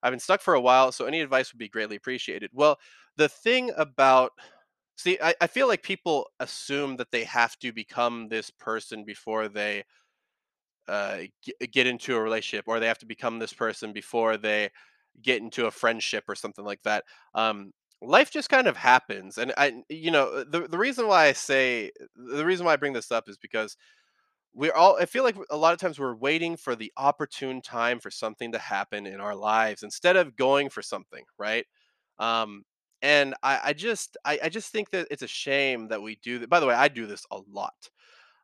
I've 0.04 0.12
been 0.14 0.20
stuck 0.20 0.42
for 0.42 0.54
a 0.56 0.62
while, 0.62 0.92
so 0.92 1.06
any 1.06 1.22
advice 1.22 1.54
would 1.54 1.60
be 1.60 1.70
greatly 1.70 1.98
appreciated. 1.98 2.52
Well, 2.54 2.80
the 3.18 3.30
thing 3.30 3.72
about 3.78 4.34
See, 4.98 5.18
I, 5.22 5.34
I 5.42 5.48
feel 5.48 5.68
like 5.68 5.84
people 5.84 6.28
assume 6.40 6.98
that 6.98 7.12
they 7.12 7.24
have 7.26 7.58
to 7.60 7.72
become 7.72 8.30
this 8.30 8.50
person 8.52 9.06
before 9.06 9.48
they 9.48 9.86
uh, 10.88 11.20
g- 11.44 11.54
get 11.72 11.88
into 11.88 12.16
a 12.16 12.22
relationship, 12.22 12.66
or 12.68 12.80
they 12.80 12.88
have 12.88 13.00
to 13.00 13.06
become 13.06 13.40
this 13.40 13.54
person 13.54 13.94
before 13.94 14.38
they 14.38 14.70
get 15.22 15.42
into 15.42 15.66
a 15.68 15.72
friendship 15.72 16.26
or 16.28 16.36
something 16.36 16.66
like 16.66 16.82
that. 16.84 17.06
Um, 17.34 17.72
life 18.06 18.32
just 18.32 18.50
kind 18.50 18.68
of 18.68 18.78
happens, 18.78 19.38
and 19.38 19.54
I, 19.58 19.84
you 19.90 20.12
know, 20.12 20.44
the 20.44 20.68
the 20.68 20.78
reason 20.78 21.08
why 21.08 21.26
I 21.28 21.34
say 21.34 21.92
the 22.16 22.46
reason 22.46 22.66
why 22.66 22.74
I 22.74 22.78
bring 22.78 22.94
this 22.94 23.12
up 23.12 23.30
is 23.30 23.38
because 23.38 23.78
we're 24.54 24.74
all. 24.74 24.98
I 25.00 25.06
feel 25.06 25.24
like 25.24 25.36
a 25.50 25.58
lot 25.58 25.74
of 25.74 25.80
times 25.80 26.00
we're 26.00 26.16
waiting 26.16 26.58
for 26.58 26.76
the 26.76 26.92
opportune 26.98 27.62
time 27.62 28.00
for 28.00 28.12
something 28.12 28.52
to 28.54 28.60
happen 28.60 29.06
in 29.08 29.20
our 29.20 29.36
lives 29.36 29.84
instead 29.84 30.16
of 30.18 30.36
going 30.36 30.70
for 30.70 30.82
something, 30.82 31.24
right? 31.40 31.66
Um, 32.20 32.64
and 33.02 33.36
I, 33.44 33.60
I 33.66 33.74
just 33.74 34.18
I, 34.26 34.40
I 34.44 34.50
just 34.50 34.72
think 34.72 34.92
that 34.92 35.08
it's 35.12 35.24
a 35.24 35.28
shame 35.28 35.88
that 35.90 36.02
we 36.02 36.18
do 36.24 36.40
that. 36.40 36.50
By 36.50 36.60
the 36.60 36.68
way, 36.68 36.76
I 36.76 36.88
do 36.88 37.08
this 37.08 37.26
a 37.32 37.40
lot. 37.52 37.90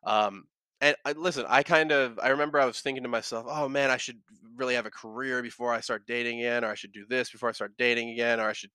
Um, 0.04 0.44
and 0.80 0.96
I, 1.04 1.12
listen, 1.12 1.44
I 1.48 1.62
kind 1.62 1.92
of 1.92 2.18
I 2.22 2.28
remember 2.28 2.60
I 2.60 2.66
was 2.66 2.80
thinking 2.80 3.02
to 3.04 3.08
myself, 3.08 3.46
oh 3.48 3.68
man, 3.68 3.90
I 3.90 3.96
should 3.96 4.18
really 4.56 4.74
have 4.74 4.86
a 4.86 4.90
career 4.90 5.42
before 5.42 5.72
I 5.72 5.80
start 5.80 6.06
dating 6.06 6.40
again, 6.40 6.64
or 6.64 6.68
I 6.70 6.74
should 6.74 6.92
do 6.92 7.04
this 7.08 7.30
before 7.30 7.48
I 7.48 7.52
start 7.52 7.74
dating 7.78 8.10
again, 8.10 8.40
or 8.40 8.48
I 8.48 8.52
should. 8.52 8.70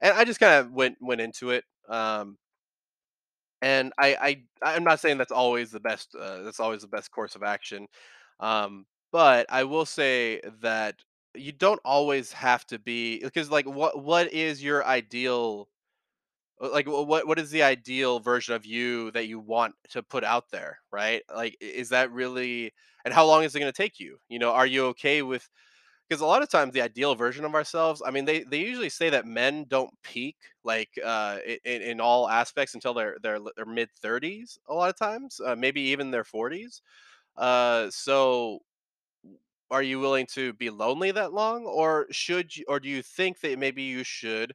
And 0.00 0.14
I 0.16 0.24
just 0.24 0.40
kind 0.40 0.54
of 0.54 0.72
went 0.72 0.96
went 1.00 1.20
into 1.20 1.50
it. 1.50 1.64
Um, 1.88 2.38
and 3.60 3.92
I, 3.98 4.42
I 4.62 4.74
I'm 4.76 4.84
not 4.84 5.00
saying 5.00 5.18
that's 5.18 5.32
always 5.32 5.70
the 5.70 5.80
best. 5.80 6.14
Uh, 6.18 6.42
that's 6.42 6.60
always 6.60 6.82
the 6.82 6.88
best 6.88 7.10
course 7.10 7.36
of 7.36 7.42
action. 7.42 7.86
Um, 8.40 8.86
but 9.12 9.46
I 9.50 9.64
will 9.64 9.86
say 9.86 10.40
that 10.62 10.96
you 11.34 11.52
don't 11.52 11.80
always 11.84 12.32
have 12.32 12.66
to 12.66 12.78
be 12.78 13.20
because 13.22 13.50
like 13.50 13.66
what 13.66 14.02
what 14.02 14.32
is 14.32 14.62
your 14.62 14.84
ideal 14.84 15.68
uh, 16.62 16.70
like 16.70 16.88
what 16.88 17.26
what 17.26 17.38
is 17.38 17.50
the 17.50 17.62
ideal 17.64 18.20
version 18.20 18.54
of 18.54 18.66
you 18.66 19.10
that 19.12 19.28
you 19.28 19.40
want 19.40 19.74
to 19.90 20.02
put 20.02 20.24
out 20.24 20.46
there 20.52 20.78
right 20.92 21.22
like 21.34 21.56
is 21.60 21.90
that 21.90 22.12
really 22.12 22.72
and 23.04 23.14
how 23.14 23.26
long 23.26 23.44
is 23.44 23.54
it 23.56 23.60
going 23.60 23.72
to 23.72 23.76
take 23.76 24.00
you 24.00 24.18
you 24.28 24.38
know 24.38 24.52
are 24.52 24.66
you 24.66 24.86
okay 24.86 25.22
with 25.22 25.48
because 26.12 26.20
a 26.20 26.26
lot 26.26 26.42
of 26.42 26.48
times 26.48 26.72
the 26.74 26.82
ideal 26.82 27.14
version 27.14 27.44
of 27.44 27.54
ourselves 27.54 28.02
i 28.06 28.10
mean 28.10 28.24
they 28.24 28.44
they 28.44 28.58
usually 28.58 28.88
say 28.88 29.10
that 29.10 29.26
men 29.26 29.64
don't 29.68 29.90
peak 30.02 30.36
like 30.64 30.90
uh 31.04 31.38
in, 31.64 31.82
in 31.82 32.00
all 32.00 32.28
aspects 32.28 32.74
until 32.74 32.94
their 32.94 33.16
their, 33.22 33.38
mid 33.66 33.90
30s 33.92 34.58
a 34.68 34.74
lot 34.74 34.90
of 34.90 34.96
times 34.96 35.40
uh, 35.44 35.56
maybe 35.56 35.80
even 35.80 36.10
their 36.10 36.24
40s 36.24 36.82
uh 37.36 37.88
so 37.90 38.60
are 39.70 39.82
you 39.82 39.98
willing 40.00 40.26
to 40.26 40.52
be 40.54 40.70
lonely 40.70 41.10
that 41.10 41.32
long 41.32 41.64
or 41.64 42.06
should 42.10 42.54
you 42.56 42.64
or 42.68 42.78
do 42.78 42.88
you 42.88 43.02
think 43.02 43.40
that 43.40 43.58
maybe 43.58 43.82
you 43.82 44.04
should 44.04 44.54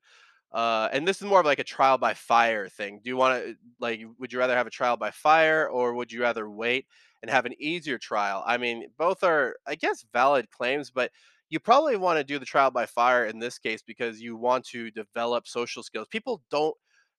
uh, 0.51 0.89
and 0.93 1.07
this 1.07 1.19
is 1.19 1.25
more 1.29 1.41
of 1.41 1.45
like 1.45 1.59
a 1.59 1.63
trial 1.63 1.99
by 1.99 2.15
fire 2.15 2.71
thing. 2.71 3.01
Do 3.05 3.11
you 3.11 3.19
want 3.19 3.45
to 3.45 3.55
like? 3.79 4.01
Would 4.19 4.33
you 4.33 4.39
rather 4.39 4.57
have 4.57 4.67
a 4.67 4.71
trial 4.71 4.97
by 4.97 5.11
fire, 5.11 5.69
or 5.69 5.93
would 5.93 6.11
you 6.11 6.23
rather 6.23 6.49
wait 6.49 6.87
and 7.21 7.31
have 7.31 7.45
an 7.45 7.53
easier 7.61 7.99
trial. 7.99 8.43
I 8.47 8.57
mean, 8.57 8.87
both 8.97 9.23
are, 9.23 9.57
I 9.67 9.75
guess, 9.75 10.07
valid 10.11 10.49
claims, 10.51 10.91
but 10.91 11.11
you 11.49 11.59
probably 11.59 11.95
want 11.97 12.17
to 12.17 12.23
do 12.23 12.39
the 12.39 12.45
trial 12.45 12.71
by 12.71 12.85
fire 12.85 13.25
in 13.25 13.39
this 13.39 13.57
case 13.57 13.81
because 13.85 14.21
you 14.21 14.35
want 14.35 14.65
to 14.67 14.91
develop 14.91 15.47
social 15.47 15.83
skills. 15.83 16.07
People 16.09 16.41
don't 16.51 16.75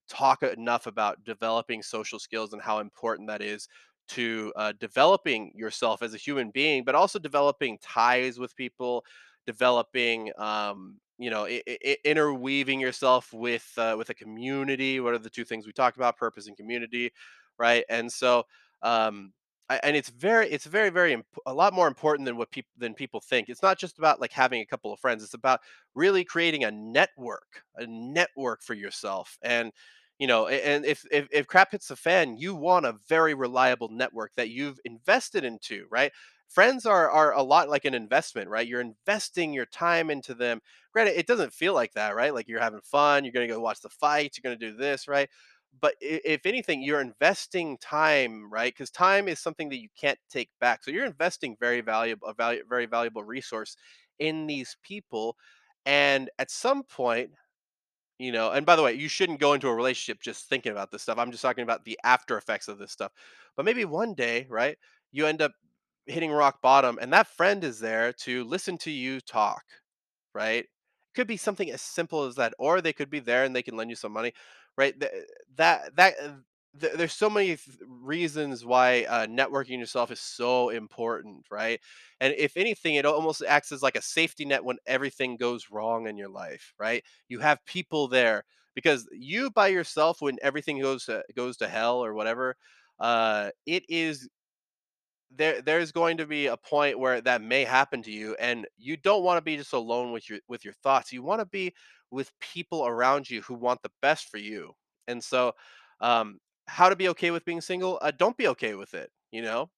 talk 0.08 0.42
enough 0.42 0.86
about 0.86 1.22
developing 1.24 1.82
social 1.82 2.18
skills 2.18 2.52
and 2.52 2.62
how 2.62 2.78
important 2.78 3.28
that 3.28 3.42
is 3.42 3.68
to 4.08 4.52
uh, 4.56 4.72
developing 4.80 5.52
yourself 5.54 6.02
as 6.02 6.14
a 6.14 6.18
human 6.18 6.50
being, 6.50 6.82
but 6.84 6.94
also 6.94 7.18
developing 7.18 7.78
ties 7.82 8.38
with 8.38 8.56
people, 8.56 9.04
developing, 9.46 10.32
um, 10.38 10.98
you 11.18 11.28
know, 11.30 11.44
I- 11.46 11.62
I- 11.68 11.96
interweaving 12.04 12.80
yourself 12.80 13.32
with 13.32 13.70
uh, 13.76 13.96
with 13.98 14.08
a 14.10 14.14
community. 14.14 15.00
What 15.00 15.14
are 15.14 15.18
the 15.18 15.30
two 15.30 15.44
things 15.44 15.66
we 15.66 15.72
talked 15.72 15.96
about? 15.96 16.16
Purpose 16.16 16.46
and 16.46 16.56
community, 16.56 17.12
right? 17.58 17.84
And 17.90 18.10
so, 18.12 18.44
um, 18.82 19.32
and 19.70 19.96
it's 19.96 20.08
very, 20.08 20.48
it's 20.50 20.64
very, 20.66 20.90
very 20.90 21.12
imp- 21.12 21.26
a 21.46 21.52
lot 21.52 21.72
more 21.74 21.88
important 21.88 22.26
than 22.26 22.36
what 22.36 22.50
people 22.50 22.70
than 22.78 22.94
people 22.94 23.20
think. 23.20 23.48
It's 23.48 23.62
not 23.62 23.78
just 23.78 23.98
about 23.98 24.20
like 24.20 24.32
having 24.32 24.60
a 24.60 24.66
couple 24.66 24.92
of 24.92 25.00
friends. 25.00 25.22
It's 25.22 25.34
about 25.34 25.60
really 25.94 26.24
creating 26.24 26.64
a 26.64 26.70
network, 26.70 27.62
a 27.76 27.86
network 27.86 28.62
for 28.62 28.74
yourself, 28.74 29.36
and 29.42 29.72
you 30.18 30.26
know, 30.26 30.48
and 30.48 30.84
if 30.84 31.04
if 31.10 31.28
if 31.30 31.46
crap 31.46 31.70
hits 31.72 31.88
the 31.88 31.96
fan, 31.96 32.36
you 32.36 32.54
want 32.54 32.86
a 32.86 32.96
very 33.08 33.34
reliable 33.34 33.88
network 33.90 34.32
that 34.36 34.50
you've 34.50 34.80
invested 34.84 35.44
into, 35.44 35.86
right? 35.90 36.12
Friends 36.48 36.86
are 36.86 37.10
are 37.10 37.34
a 37.34 37.42
lot 37.42 37.68
like 37.68 37.84
an 37.84 37.94
investment, 37.94 38.48
right? 38.48 38.66
You're 38.66 38.80
investing 38.80 39.52
your 39.52 39.66
time 39.66 40.10
into 40.10 40.34
them. 40.34 40.60
Granted, 40.92 41.18
it 41.18 41.26
doesn't 41.26 41.52
feel 41.52 41.74
like 41.74 41.92
that, 41.92 42.16
right? 42.16 42.34
Like 42.34 42.48
you're 42.48 42.60
having 42.60 42.80
fun, 42.80 43.24
you're 43.24 43.32
gonna 43.32 43.46
go 43.46 43.60
watch 43.60 43.80
the 43.80 43.90
fights, 43.90 44.38
you're 44.38 44.50
gonna 44.50 44.58
do 44.70 44.76
this, 44.76 45.06
right? 45.06 45.28
But 45.80 45.94
if 46.00 46.46
anything, 46.46 46.82
you're 46.82 47.00
investing 47.00 47.78
time, 47.78 48.50
right? 48.50 48.72
Because 48.74 48.90
time 48.90 49.28
is 49.28 49.38
something 49.38 49.68
that 49.70 49.80
you 49.80 49.88
can't 50.00 50.18
take 50.30 50.50
back. 50.60 50.82
So 50.84 50.90
you're 50.90 51.06
investing 51.06 51.56
very 51.60 51.80
valuable, 51.80 52.28
a 52.28 52.34
value, 52.34 52.62
very 52.68 52.86
valuable 52.86 53.24
resource 53.24 53.76
in 54.18 54.46
these 54.46 54.76
people. 54.82 55.36
And 55.86 56.30
at 56.38 56.50
some 56.50 56.82
point, 56.84 57.30
you 58.18 58.32
know, 58.32 58.50
and 58.50 58.66
by 58.66 58.76
the 58.76 58.82
way, 58.82 58.94
you 58.94 59.08
shouldn't 59.08 59.40
go 59.40 59.52
into 59.54 59.68
a 59.68 59.74
relationship 59.74 60.20
just 60.20 60.48
thinking 60.48 60.72
about 60.72 60.90
this 60.90 61.02
stuff. 61.02 61.18
I'm 61.18 61.30
just 61.30 61.42
talking 61.42 61.62
about 61.62 61.84
the 61.84 61.98
after 62.04 62.36
effects 62.36 62.68
of 62.68 62.78
this 62.78 62.90
stuff. 62.92 63.12
But 63.56 63.64
maybe 63.64 63.84
one 63.84 64.14
day, 64.14 64.46
right, 64.50 64.76
you 65.12 65.26
end 65.26 65.40
up 65.42 65.52
hitting 66.06 66.30
rock 66.32 66.60
bottom 66.62 66.98
and 67.00 67.12
that 67.12 67.28
friend 67.28 67.62
is 67.64 67.80
there 67.80 68.12
to 68.14 68.44
listen 68.44 68.78
to 68.78 68.90
you 68.90 69.20
talk, 69.20 69.62
right? 70.34 70.64
it 70.64 70.68
Could 71.14 71.26
be 71.26 71.36
something 71.36 71.70
as 71.70 71.82
simple 71.82 72.24
as 72.24 72.36
that, 72.36 72.54
or 72.58 72.80
they 72.80 72.92
could 72.92 73.10
be 73.10 73.20
there 73.20 73.44
and 73.44 73.54
they 73.54 73.62
can 73.62 73.76
lend 73.76 73.90
you 73.90 73.96
some 73.96 74.12
money, 74.12 74.32
right? 74.78 74.98
Th- 75.00 75.12
That 75.58 75.96
that 75.96 76.14
uh, 76.24 76.30
there's 76.74 77.14
so 77.14 77.30
many 77.30 77.58
reasons 77.86 78.64
why 78.64 79.04
uh, 79.08 79.26
networking 79.26 79.80
yourself 79.80 80.12
is 80.12 80.20
so 80.20 80.70
important, 80.70 81.46
right? 81.50 81.80
And 82.20 82.34
if 82.38 82.56
anything, 82.56 82.96
it 82.96 83.06
almost 83.06 83.42
acts 83.46 83.72
as 83.72 83.82
like 83.82 83.96
a 83.96 84.02
safety 84.02 84.46
net 84.46 84.64
when 84.64 84.78
everything 84.86 85.36
goes 85.36 85.70
wrong 85.72 86.08
in 86.08 86.16
your 86.18 86.30
life, 86.30 86.74
right? 86.78 87.04
You 87.28 87.40
have 87.40 87.64
people 87.66 88.08
there 88.08 88.44
because 88.76 89.08
you 89.12 89.50
by 89.50 89.68
yourself, 89.68 90.22
when 90.22 90.38
everything 90.42 90.80
goes 90.80 91.06
to, 91.06 91.24
goes 91.36 91.58
to 91.58 91.68
hell 91.68 92.04
or 92.04 92.14
whatever, 92.14 92.56
uh, 93.00 93.50
it 93.66 93.84
is 93.88 94.28
there 95.30 95.60
there's 95.60 95.92
going 95.92 96.16
to 96.16 96.26
be 96.26 96.46
a 96.46 96.56
point 96.56 96.98
where 96.98 97.20
that 97.20 97.42
may 97.42 97.64
happen 97.64 98.02
to 98.02 98.10
you 98.10 98.34
and 98.40 98.66
you 98.78 98.96
don't 98.96 99.22
want 99.22 99.36
to 99.36 99.42
be 99.42 99.56
just 99.56 99.74
alone 99.74 100.10
with 100.12 100.28
your 100.30 100.38
with 100.48 100.64
your 100.64 100.72
thoughts 100.82 101.12
you 101.12 101.22
want 101.22 101.40
to 101.40 101.46
be 101.46 101.72
with 102.10 102.32
people 102.40 102.86
around 102.86 103.28
you 103.28 103.42
who 103.42 103.54
want 103.54 103.82
the 103.82 103.90
best 104.02 104.28
for 104.30 104.38
you 104.38 104.72
and 105.08 105.22
so 105.22 105.52
um 106.00 106.38
how 106.66 106.88
to 106.88 106.96
be 106.96 107.08
okay 107.08 107.30
with 107.30 107.44
being 107.44 107.60
single 107.60 107.98
uh, 108.02 108.12
don't 108.16 108.36
be 108.36 108.48
okay 108.48 108.74
with 108.74 108.94
it 108.94 109.10
you 109.32 109.42
know 109.42 109.70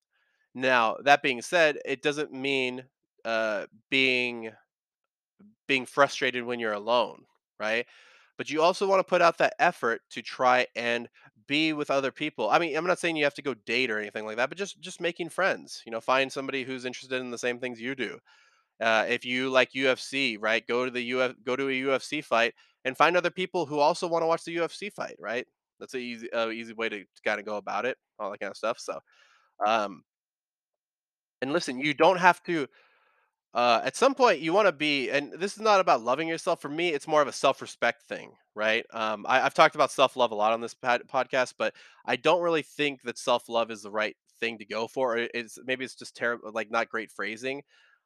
now 0.55 0.97
that 1.05 1.23
being 1.23 1.43
said 1.43 1.79
it 1.85 2.03
doesn't 2.03 2.33
mean 2.33 2.85
uh 3.25 3.67
being 3.91 4.51
being 5.67 5.87
frustrated 5.87 6.45
when 6.45 6.61
you're 6.61 6.73
alone, 6.73 7.25
right? 7.59 7.87
But 8.37 8.51
you 8.51 8.63
also 8.63 8.87
want 8.87 9.01
to 9.01 9.09
put 9.09 9.23
out 9.23 9.39
that 9.39 9.55
effort 9.59 10.01
to 10.11 10.23
try 10.23 10.67
and 10.75 11.09
be 11.47 11.73
with 11.73 11.91
other 11.91 12.11
people. 12.11 12.49
I 12.49 12.59
mean, 12.59 12.77
I'm 12.77 12.87
not 12.87 12.99
saying 12.99 13.17
you 13.17 13.25
have 13.25 13.35
to 13.35 13.43
go 13.43 13.55
date 13.55 13.91
or 13.91 13.99
anything 13.99 14.25
like 14.25 14.37
that, 14.37 14.49
but 14.49 14.59
just 14.59 14.81
just 14.81 15.01
making 15.01 15.29
friends. 15.31 15.83
You 15.85 15.93
know, 15.93 16.01
find 16.01 16.33
somebody 16.33 16.65
who's 16.65 16.85
interested 16.85 17.21
in 17.21 17.31
the 17.31 17.39
same 17.39 17.59
things 17.59 17.81
you 17.81 17.95
do. 17.95 18.19
Uh, 18.81 19.07
if 19.09 19.25
you 19.25 19.51
like 19.51 19.73
UFC, 19.73 20.39
right? 20.41 20.67
Go 20.67 20.85
to 20.85 20.91
the 20.91 21.13
UF, 21.13 21.35
go 21.45 21.57
to 21.57 21.69
a 21.69 21.83
UFC 21.83 22.25
fight 22.25 22.55
and 22.85 22.97
find 22.97 23.17
other 23.17 23.31
people 23.31 23.67
who 23.67 23.79
also 23.79 24.09
want 24.09 24.23
to 24.23 24.27
watch 24.27 24.45
the 24.45 24.57
UFC 24.57 24.93
fight, 24.93 25.17
right? 25.19 25.47
That's 25.79 25.95
a 25.95 25.99
easy, 25.99 26.33
uh, 26.33 26.49
easy 26.49 26.73
way 26.73 26.89
to, 26.89 27.05
kind 27.25 27.41
of 27.41 27.47
go 27.47 27.57
about 27.57 27.87
it, 27.87 27.97
all 28.19 28.31
that 28.31 28.41
kind 28.41 28.51
of 28.51 28.57
stuff. 28.57 28.79
So, 28.79 28.99
um, 29.67 30.03
and 31.43 31.53
listen, 31.53 31.79
you 31.79 31.95
don't 31.95 32.19
have 32.19 32.43
to 32.45 32.67
uh, 33.53 33.81
at 33.85 33.97
some 33.97 34.15
point 34.15 34.41
you 34.41 34.53
want 34.53 34.69
to 34.69 34.73
be 34.73 35.11
and 35.11 35.33
this 35.33 35.55
is 35.55 35.61
not 35.61 35.81
about 35.81 36.03
loving 36.03 36.29
yourself 36.29 36.61
for 36.61 36.69
me 36.69 36.91
it's 36.91 37.09
more 37.09 37.21
of 37.21 37.29
a 37.29 37.33
self-respect 37.33 38.03
thing 38.03 38.33
right 38.55 38.87
um, 38.93 39.27
I, 39.29 39.41
i've 39.41 39.55
talked 39.55 39.75
about 39.75 39.91
self-love 39.91 40.31
a 40.31 40.37
lot 40.37 40.53
on 40.53 40.61
this 40.61 40.75
pod- 40.75 41.03
podcast 41.13 41.55
but 41.59 41.75
i 42.07 42.17
don't 42.17 42.43
really 42.43 42.63
think 42.63 43.03
that 43.03 43.19
self-love 43.19 43.71
is 43.71 43.83
the 43.83 43.91
right 43.91 44.17
thing 44.39 44.59
to 44.59 44.65
go 44.65 44.87
for 44.87 45.17
it's 45.19 45.59
maybe 45.65 45.85
it's 45.85 45.97
just 45.97 46.15
terrible 46.17 46.51
like 46.53 46.71
not 46.71 46.89
great 46.89 47.11
phrasing 47.11 47.63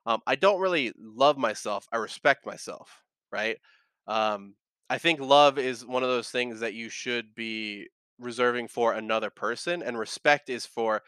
um, 0.07 0.21
i 0.27 0.35
don't 0.35 0.61
really 0.61 0.93
love 0.99 1.37
myself 1.39 1.87
i 1.93 1.97
respect 1.97 2.47
myself 2.47 3.03
right 3.33 3.59
um, 4.07 4.55
i 4.91 4.99
think 4.99 5.21
love 5.21 5.59
is 5.59 5.85
one 5.85 6.03
of 6.03 6.09
those 6.09 6.31
things 6.31 6.61
that 6.61 6.75
you 6.75 6.89
should 6.89 7.35
be 7.35 7.87
reserving 8.19 8.69
for 8.69 8.93
another 8.95 9.31
person 9.31 9.83
and 9.83 9.99
respect 9.99 10.49
is 10.49 10.67
for 10.67 11.03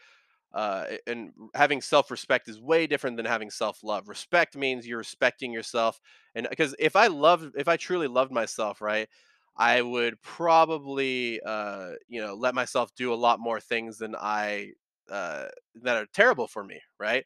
uh, 0.53 0.85
and 1.05 1.31
having 1.53 1.81
self-respect 1.81 2.47
is 2.47 2.59
way 2.59 2.87
different 2.87 3.17
than 3.17 3.25
having 3.25 3.49
self-love. 3.51 4.07
Respect 4.07 4.55
means 4.55 4.87
you're 4.87 4.97
respecting 4.97 5.51
yourself, 5.51 5.99
and 6.35 6.47
because 6.49 6.75
if 6.79 6.95
I 6.95 7.07
loved, 7.07 7.55
if 7.57 7.67
I 7.67 7.77
truly 7.77 8.07
loved 8.07 8.31
myself, 8.31 8.81
right, 8.81 9.09
I 9.57 9.81
would 9.81 10.21
probably, 10.21 11.41
uh, 11.45 11.91
you 12.07 12.21
know, 12.21 12.33
let 12.35 12.55
myself 12.55 12.93
do 12.95 13.13
a 13.13 13.15
lot 13.15 13.39
more 13.39 13.59
things 13.59 13.97
than 13.97 14.15
I 14.15 14.71
uh, 15.11 15.45
that 15.83 15.97
are 15.97 16.07
terrible 16.13 16.47
for 16.47 16.63
me, 16.63 16.81
right? 16.99 17.25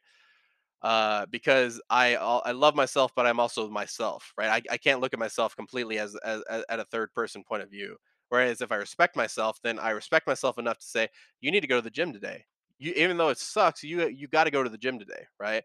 Uh, 0.82 1.26
because 1.26 1.80
I 1.90 2.14
al- 2.14 2.42
I 2.44 2.52
love 2.52 2.74
myself, 2.74 3.12
but 3.14 3.26
I'm 3.26 3.40
also 3.40 3.68
myself, 3.68 4.32
right? 4.36 4.48
I, 4.48 4.74
I 4.74 4.76
can't 4.78 5.00
look 5.00 5.12
at 5.12 5.18
myself 5.20 5.54
completely 5.56 5.98
as, 5.98 6.16
as, 6.24 6.42
as 6.50 6.64
at 6.68 6.80
a 6.80 6.84
third 6.84 7.12
person 7.14 7.44
point 7.44 7.62
of 7.62 7.70
view. 7.70 7.96
Whereas 8.28 8.60
if 8.62 8.72
I 8.72 8.76
respect 8.76 9.14
myself, 9.16 9.58
then 9.62 9.78
I 9.78 9.90
respect 9.90 10.26
myself 10.26 10.58
enough 10.58 10.78
to 10.78 10.86
say, 10.86 11.08
you 11.40 11.50
need 11.50 11.60
to 11.60 11.66
go 11.66 11.76
to 11.76 11.82
the 11.82 11.90
gym 11.90 12.12
today. 12.12 12.44
You 12.78 12.92
even 12.96 13.16
though 13.16 13.28
it 13.28 13.38
sucks, 13.38 13.82
you 13.84 14.08
you 14.08 14.26
got 14.28 14.44
to 14.44 14.50
go 14.50 14.62
to 14.62 14.70
the 14.70 14.78
gym 14.78 14.98
today, 14.98 15.26
right? 15.38 15.62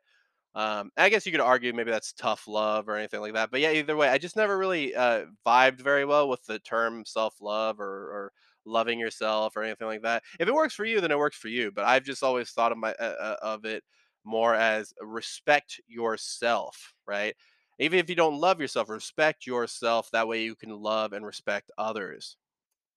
Um, 0.56 0.91
I 0.97 1.10
guess 1.10 1.25
you 1.25 1.32
could 1.32 1.41
argue 1.41 1.71
maybe 1.73 1.91
that's 1.91 2.13
tough 2.13 2.47
love 2.47 2.89
or 2.89 2.95
anything 2.95 3.21
like 3.21 3.34
that. 3.34 3.51
But 3.51 3.60
yeah, 3.62 3.71
either 3.73 3.95
way, 3.95 4.10
I 4.10 4.17
just 4.17 4.36
never 4.36 4.58
really 4.58 4.95
uh, 4.95 5.25
vibed 5.45 5.82
very 5.82 6.03
well 6.03 6.27
with 6.30 6.43
the 6.45 6.58
term 6.60 7.06
self 7.06 7.36
love 7.41 7.80
or, 7.80 7.86
or 7.88 8.32
loving 8.65 8.99
yourself 8.99 9.56
or 9.56 9.63
anything 9.63 9.88
like 9.88 10.01
that. 10.01 10.23
If 10.39 10.47
it 10.47 10.53
works 10.53 10.73
for 10.73 10.84
you, 10.86 10.99
then 10.99 11.12
it 11.12 11.17
works 11.17 11.38
for 11.38 11.47
you. 11.49 11.71
But 11.71 11.86
I've 11.86 12.03
just 12.03 12.23
always 12.23 12.49
thought 12.51 12.71
of 12.71 12.80
my 12.80 12.91
uh, 12.93 13.03
uh, 13.19 13.36
of 13.43 13.65
it 13.65 13.84
more 14.28 14.54
as 14.56 14.94
respect 15.02 15.82
yourself, 15.88 16.94
right? 17.08 17.36
Even 17.80 18.00
if 18.00 18.10
you 18.10 18.16
don't 18.16 18.40
love 18.40 18.60
yourself, 18.62 18.90
respect 18.90 19.48
yourself. 19.48 20.10
That 20.12 20.28
way 20.28 20.44
you 20.44 20.56
can 20.56 20.72
love 20.72 21.13
and 21.13 21.26
respect 21.26 21.72
others. 21.78 22.38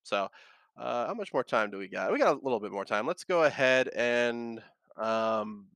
So, 0.03 0.29
uh, 0.77 1.07
how 1.07 1.15
much 1.15 1.33
more 1.33 1.45
time 1.45 1.71
do 1.71 1.79
we 1.79 1.89
got? 1.89 2.13
We 2.13 2.19
got 2.19 2.35
a 2.37 2.41
little 2.43 2.61
bit 2.61 2.73
more 2.73 2.85
time. 2.85 3.07
Let's 3.07 3.25
go 3.25 3.45
ahead 3.45 3.89
and 3.89 4.63
um, 4.97 5.67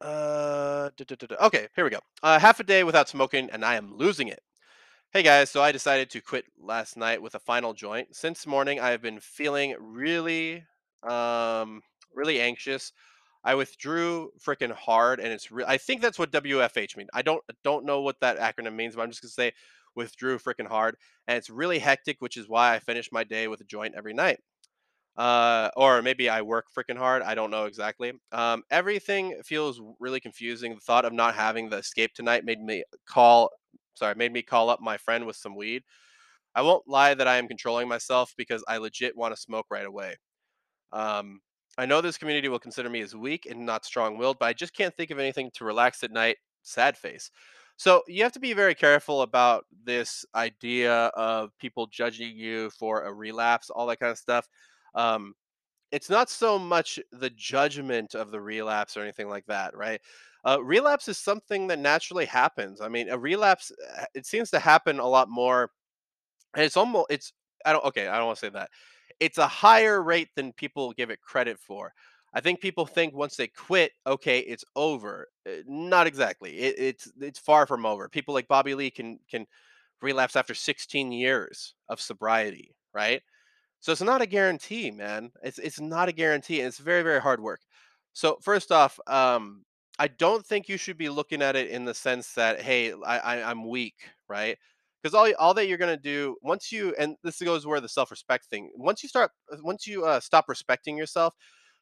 Uh, 0.00 0.90
duh, 0.96 1.04
duh, 1.04 1.26
duh. 1.26 1.36
okay, 1.40 1.66
here 1.74 1.84
we 1.84 1.90
go. 1.90 1.98
Uh, 2.22 2.38
half 2.38 2.60
a 2.60 2.64
day 2.64 2.84
without 2.84 3.08
smoking, 3.08 3.50
and 3.50 3.64
I 3.64 3.74
am 3.74 3.96
losing 3.96 4.28
it. 4.28 4.40
Hey 5.12 5.22
guys, 5.22 5.50
so 5.50 5.62
I 5.62 5.72
decided 5.72 6.10
to 6.10 6.20
quit 6.20 6.44
last 6.60 6.96
night 6.96 7.20
with 7.20 7.34
a 7.34 7.40
final 7.40 7.72
joint. 7.72 8.14
Since 8.14 8.46
morning, 8.46 8.78
I 8.78 8.90
have 8.90 9.02
been 9.02 9.20
feeling 9.20 9.74
really, 9.80 10.64
um, 11.02 11.82
really 12.14 12.40
anxious. 12.40 12.92
I 13.44 13.54
withdrew 13.54 14.30
freaking 14.44 14.72
hard, 14.72 15.20
and 15.20 15.32
it's. 15.32 15.50
Re- 15.50 15.64
I 15.66 15.78
think 15.78 16.02
that's 16.02 16.18
what 16.18 16.32
WFH 16.32 16.96
means. 16.96 17.10
I 17.14 17.22
don't 17.22 17.42
don't 17.64 17.84
know 17.86 18.00
what 18.00 18.20
that 18.20 18.38
acronym 18.38 18.74
means, 18.74 18.96
but 18.96 19.02
I'm 19.02 19.10
just 19.10 19.22
gonna 19.22 19.30
say 19.30 19.52
withdrew 19.94 20.38
freaking 20.38 20.68
hard, 20.68 20.96
and 21.26 21.38
it's 21.38 21.50
really 21.50 21.78
hectic, 21.78 22.20
which 22.20 22.36
is 22.36 22.48
why 22.48 22.74
I 22.74 22.78
finish 22.78 23.10
my 23.12 23.24
day 23.24 23.48
with 23.48 23.60
a 23.60 23.64
joint 23.64 23.94
every 23.96 24.14
night. 24.14 24.40
Uh, 25.16 25.68
or 25.76 26.00
maybe 26.00 26.28
I 26.28 26.42
work 26.42 26.66
freaking 26.76 26.96
hard. 26.96 27.22
I 27.22 27.34
don't 27.34 27.50
know 27.50 27.64
exactly. 27.64 28.12
Um, 28.30 28.62
everything 28.70 29.40
feels 29.44 29.80
really 29.98 30.20
confusing. 30.20 30.74
The 30.74 30.80
thought 30.80 31.04
of 31.04 31.12
not 31.12 31.34
having 31.34 31.68
the 31.68 31.78
escape 31.78 32.14
tonight 32.14 32.44
made 32.44 32.60
me 32.60 32.84
call. 33.04 33.50
Sorry, 33.94 34.14
made 34.14 34.32
me 34.32 34.42
call 34.42 34.70
up 34.70 34.80
my 34.80 34.96
friend 34.96 35.26
with 35.26 35.34
some 35.34 35.56
weed. 35.56 35.82
I 36.54 36.62
won't 36.62 36.86
lie 36.88 37.14
that 37.14 37.28
I 37.28 37.36
am 37.36 37.48
controlling 37.48 37.88
myself 37.88 38.32
because 38.36 38.64
I 38.68 38.78
legit 38.78 39.16
want 39.16 39.34
to 39.34 39.40
smoke 39.40 39.66
right 39.70 39.86
away. 39.86 40.16
Um, 40.92 41.40
I 41.78 41.86
know 41.86 42.00
this 42.00 42.18
community 42.18 42.48
will 42.48 42.58
consider 42.58 42.90
me 42.90 43.00
as 43.00 43.14
weak 43.16 43.46
and 43.46 43.64
not 43.64 43.84
strong-willed, 43.84 44.38
but 44.38 44.46
I 44.46 44.52
just 44.52 44.74
can't 44.74 44.94
think 44.96 45.10
of 45.10 45.18
anything 45.18 45.50
to 45.54 45.64
relax 45.64 46.02
at 46.04 46.10
night. 46.12 46.36
Sad 46.62 46.98
face. 46.98 47.30
So 47.76 48.02
you 48.08 48.24
have 48.24 48.32
to 48.32 48.40
be 48.40 48.52
very 48.52 48.74
careful 48.74 49.22
about 49.22 49.64
this 49.84 50.24
idea 50.34 50.92
of 51.14 51.56
people 51.58 51.86
judging 51.86 52.36
you 52.36 52.70
for 52.70 53.04
a 53.04 53.12
relapse, 53.12 53.70
all 53.70 53.86
that 53.86 54.00
kind 54.00 54.10
of 54.10 54.18
stuff. 54.18 54.48
Um, 54.96 55.34
it's 55.92 56.10
not 56.10 56.28
so 56.28 56.58
much 56.58 56.98
the 57.12 57.30
judgment 57.30 58.14
of 58.14 58.32
the 58.32 58.40
relapse 58.40 58.96
or 58.96 59.02
anything 59.02 59.28
like 59.28 59.46
that, 59.46 59.76
right? 59.76 60.00
Uh, 60.44 60.62
relapse 60.62 61.08
is 61.08 61.18
something 61.18 61.68
that 61.68 61.78
naturally 61.78 62.26
happens. 62.26 62.80
I 62.80 62.88
mean, 62.88 63.08
a 63.08 63.18
relapse, 63.18 63.72
uh, 63.98 64.04
it 64.14 64.26
seems 64.26 64.50
to 64.50 64.58
happen 64.58 64.98
a 64.98 65.06
lot 65.06 65.30
more 65.30 65.70
and 66.54 66.64
it's 66.64 66.76
almost 66.76 67.06
it's 67.10 67.32
I 67.64 67.72
don't 67.72 67.84
okay, 67.86 68.08
I 68.08 68.16
don't 68.16 68.26
want 68.26 68.38
to 68.38 68.46
say 68.46 68.50
that. 68.50 68.70
It's 69.20 69.38
a 69.38 69.48
higher 69.48 70.02
rate 70.02 70.28
than 70.36 70.52
people 70.52 70.92
give 70.92 71.10
it 71.10 71.20
credit 71.22 71.58
for. 71.58 71.92
I 72.34 72.40
think 72.40 72.60
people 72.60 72.86
think 72.86 73.14
once 73.14 73.36
they 73.36 73.48
quit, 73.48 73.92
okay, 74.06 74.40
it's 74.40 74.64
over. 74.76 75.28
Uh, 75.46 75.62
Not 75.66 76.06
exactly. 76.06 76.58
It, 76.58 76.74
it's 76.78 77.12
it's 77.20 77.38
far 77.38 77.66
from 77.66 77.86
over. 77.86 78.08
People 78.08 78.34
like 78.34 78.48
Bobby 78.48 78.74
Lee 78.74 78.90
can 78.90 79.18
can 79.30 79.46
relapse 80.02 80.36
after 80.36 80.54
16 80.54 81.12
years 81.12 81.74
of 81.88 82.00
sobriety, 82.00 82.74
right? 82.94 83.22
So 83.80 83.92
it's 83.92 84.02
not 84.02 84.22
a 84.22 84.26
guarantee, 84.26 84.90
man. 84.90 85.30
It's 85.42 85.58
it's 85.58 85.80
not 85.80 86.08
a 86.08 86.12
guarantee, 86.12 86.60
and 86.60 86.68
it's 86.68 86.78
very 86.78 87.02
very 87.02 87.20
hard 87.20 87.40
work. 87.40 87.60
So 88.12 88.38
first 88.42 88.72
off, 88.72 88.98
um, 89.06 89.64
I 89.98 90.08
don't 90.08 90.44
think 90.44 90.68
you 90.68 90.76
should 90.76 90.98
be 90.98 91.08
looking 91.08 91.42
at 91.42 91.56
it 91.56 91.68
in 91.70 91.84
the 91.84 91.94
sense 91.94 92.32
that 92.34 92.60
hey, 92.60 92.92
I, 92.92 93.18
I 93.18 93.50
I'm 93.50 93.68
weak, 93.68 93.94
right? 94.28 94.58
Because 95.08 95.32
all 95.38 95.46
all 95.46 95.54
that 95.54 95.68
you're 95.68 95.78
gonna 95.78 95.96
do 95.96 96.36
once 96.42 96.72
you 96.72 96.94
and 96.98 97.16
this 97.22 97.40
goes 97.40 97.66
where 97.66 97.80
the 97.80 97.88
self 97.88 98.10
respect 98.10 98.46
thing. 98.46 98.70
Once 98.76 99.02
you 99.02 99.08
start, 99.08 99.30
uh, 99.52 99.56
once 99.62 99.86
you 99.86 100.04
uh, 100.04 100.20
stop 100.20 100.46
respecting 100.48 100.96
yourself, 100.98 101.34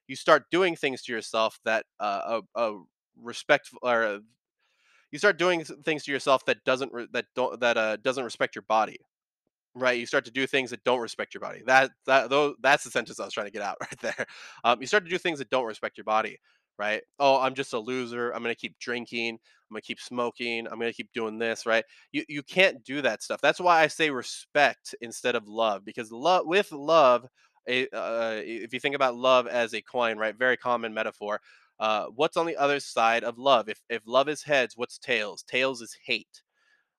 you 0.09 0.17
start 0.17 0.45
doing 0.51 0.77
things 0.77 1.03
to 1.05 1.13
yourself 1.13 1.59
that 1.65 1.87
uh, 2.01 2.41
a, 2.57 2.61
a 2.63 2.79
respect 3.23 3.71
or 3.83 4.05
uh, 4.05 4.19
you 5.11 5.19
start 5.19 5.39
doing 5.39 5.65
things 5.65 6.05
to 6.05 6.13
yourself 6.13 6.45
that 6.47 6.65
doesn't 6.65 6.93
that 7.13 7.27
don't 7.35 7.61
that 7.61 7.77
uh, 7.77 7.97
doesn't 7.97 8.25
respect 8.25 8.55
your 8.55 8.63
body 8.69 8.99
Right, 9.75 10.01
you 10.01 10.07
start 10.07 10.25
to 10.25 10.31
do 10.31 10.47
things 10.47 10.71
that 10.71 10.85
don't 10.85 11.01
respect 11.01 11.35
your 11.35 11.43
body. 11.43 11.63
That 11.67 11.91
that 12.07 12.31
though 12.31 12.55
that's 12.63 12.85
the 12.85 12.91
sentence 12.91 13.21
I 13.21 13.27
was 13.27 13.35
trying 13.35 13.47
to 13.47 13.53
get 13.53 13.63
out 13.63 13.77
right 13.83 13.99
there. 14.01 14.27
Um, 14.65 14.81
you 14.81 14.87
start 14.87 15.05
to 15.05 15.11
do 15.11 15.19
things 15.19 15.39
that 15.39 15.51
don't 15.51 15.67
respect 15.67 15.99
your 15.99 16.05
body, 16.05 16.39
right? 16.79 17.03
Oh, 17.19 17.41
I'm 17.41 17.55
just 17.55 17.73
a 17.73 17.79
loser. 17.79 18.31
I'm 18.33 18.43
gonna 18.43 18.55
keep 18.55 18.79
drinking. 18.79 19.35
I'm 19.35 19.75
gonna 19.75 19.81
keep 19.83 20.01
smoking. 20.01 20.67
I'm 20.67 20.79
gonna 20.79 20.93
keep 20.93 21.13
doing 21.13 21.39
this, 21.39 21.67
right? 21.67 21.85
You 22.13 22.25
you 22.29 22.43
can't 22.43 22.83
do 22.85 23.03
that 23.03 23.23
stuff. 23.23 23.41
That's 23.41 23.61
why 23.61 23.83
I 23.83 23.87
say 23.89 24.11
respect 24.11 24.95
instead 25.01 25.35
of 25.37 25.49
love, 25.49 25.85
because 25.85 26.13
love 26.13 26.47
with 26.47 26.73
love, 26.73 27.27
eh, 27.69 27.87
uh, 27.93 28.41
if 28.45 28.73
you 28.73 28.81
think 28.81 28.95
about 28.95 29.17
love 29.17 29.47
as 29.47 29.75
a 29.75 29.83
coin, 29.83 30.19
right? 30.19 30.37
Very 30.37 30.57
common 30.57 30.95
metaphor. 30.95 31.41
Uh, 31.79 32.07
what's 32.15 32.37
on 32.37 32.47
the 32.47 32.57
other 32.57 32.81
side 32.81 33.25
of 33.25 33.39
love? 33.39 33.69
If 33.69 33.81
if 33.91 34.03
love 34.07 34.29
is 34.29 34.43
heads, 34.43 34.77
what's 34.77 34.99
tails? 34.99 35.43
Tails 35.43 35.83
is 35.83 35.97
hate 36.05 36.43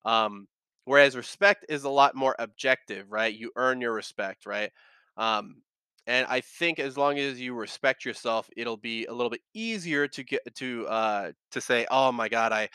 um, 0.06 0.48
whereas 0.86 1.16
respect 1.16 1.66
is 1.70 1.84
a 1.84 1.90
lot 1.90 2.16
more 2.16 2.36
objective, 2.40 3.12
right? 3.12 3.34
You 3.34 3.52
earn 3.56 3.82
your 3.82 3.94
respect, 3.94 4.46
right? 4.46 4.72
Um, 5.18 5.62
and 6.08 6.26
I 6.30 6.42
think 6.42 6.80
as 6.80 6.98
long 6.98 7.20
as 7.20 7.40
you 7.42 7.54
respect 7.54 8.06
yourself, 8.06 8.50
it'll 8.58 8.78
be 8.78 9.06
a 9.06 9.14
little 9.14 9.30
bit 9.30 9.42
easier 9.54 10.08
to 10.10 10.24
get 10.24 10.42
to 10.56 10.88
uh, 10.88 11.32
to 11.52 11.62
say, 11.62 11.86
"Oh 11.92 12.12
my 12.12 12.30
God, 12.30 12.54
I 12.54 12.70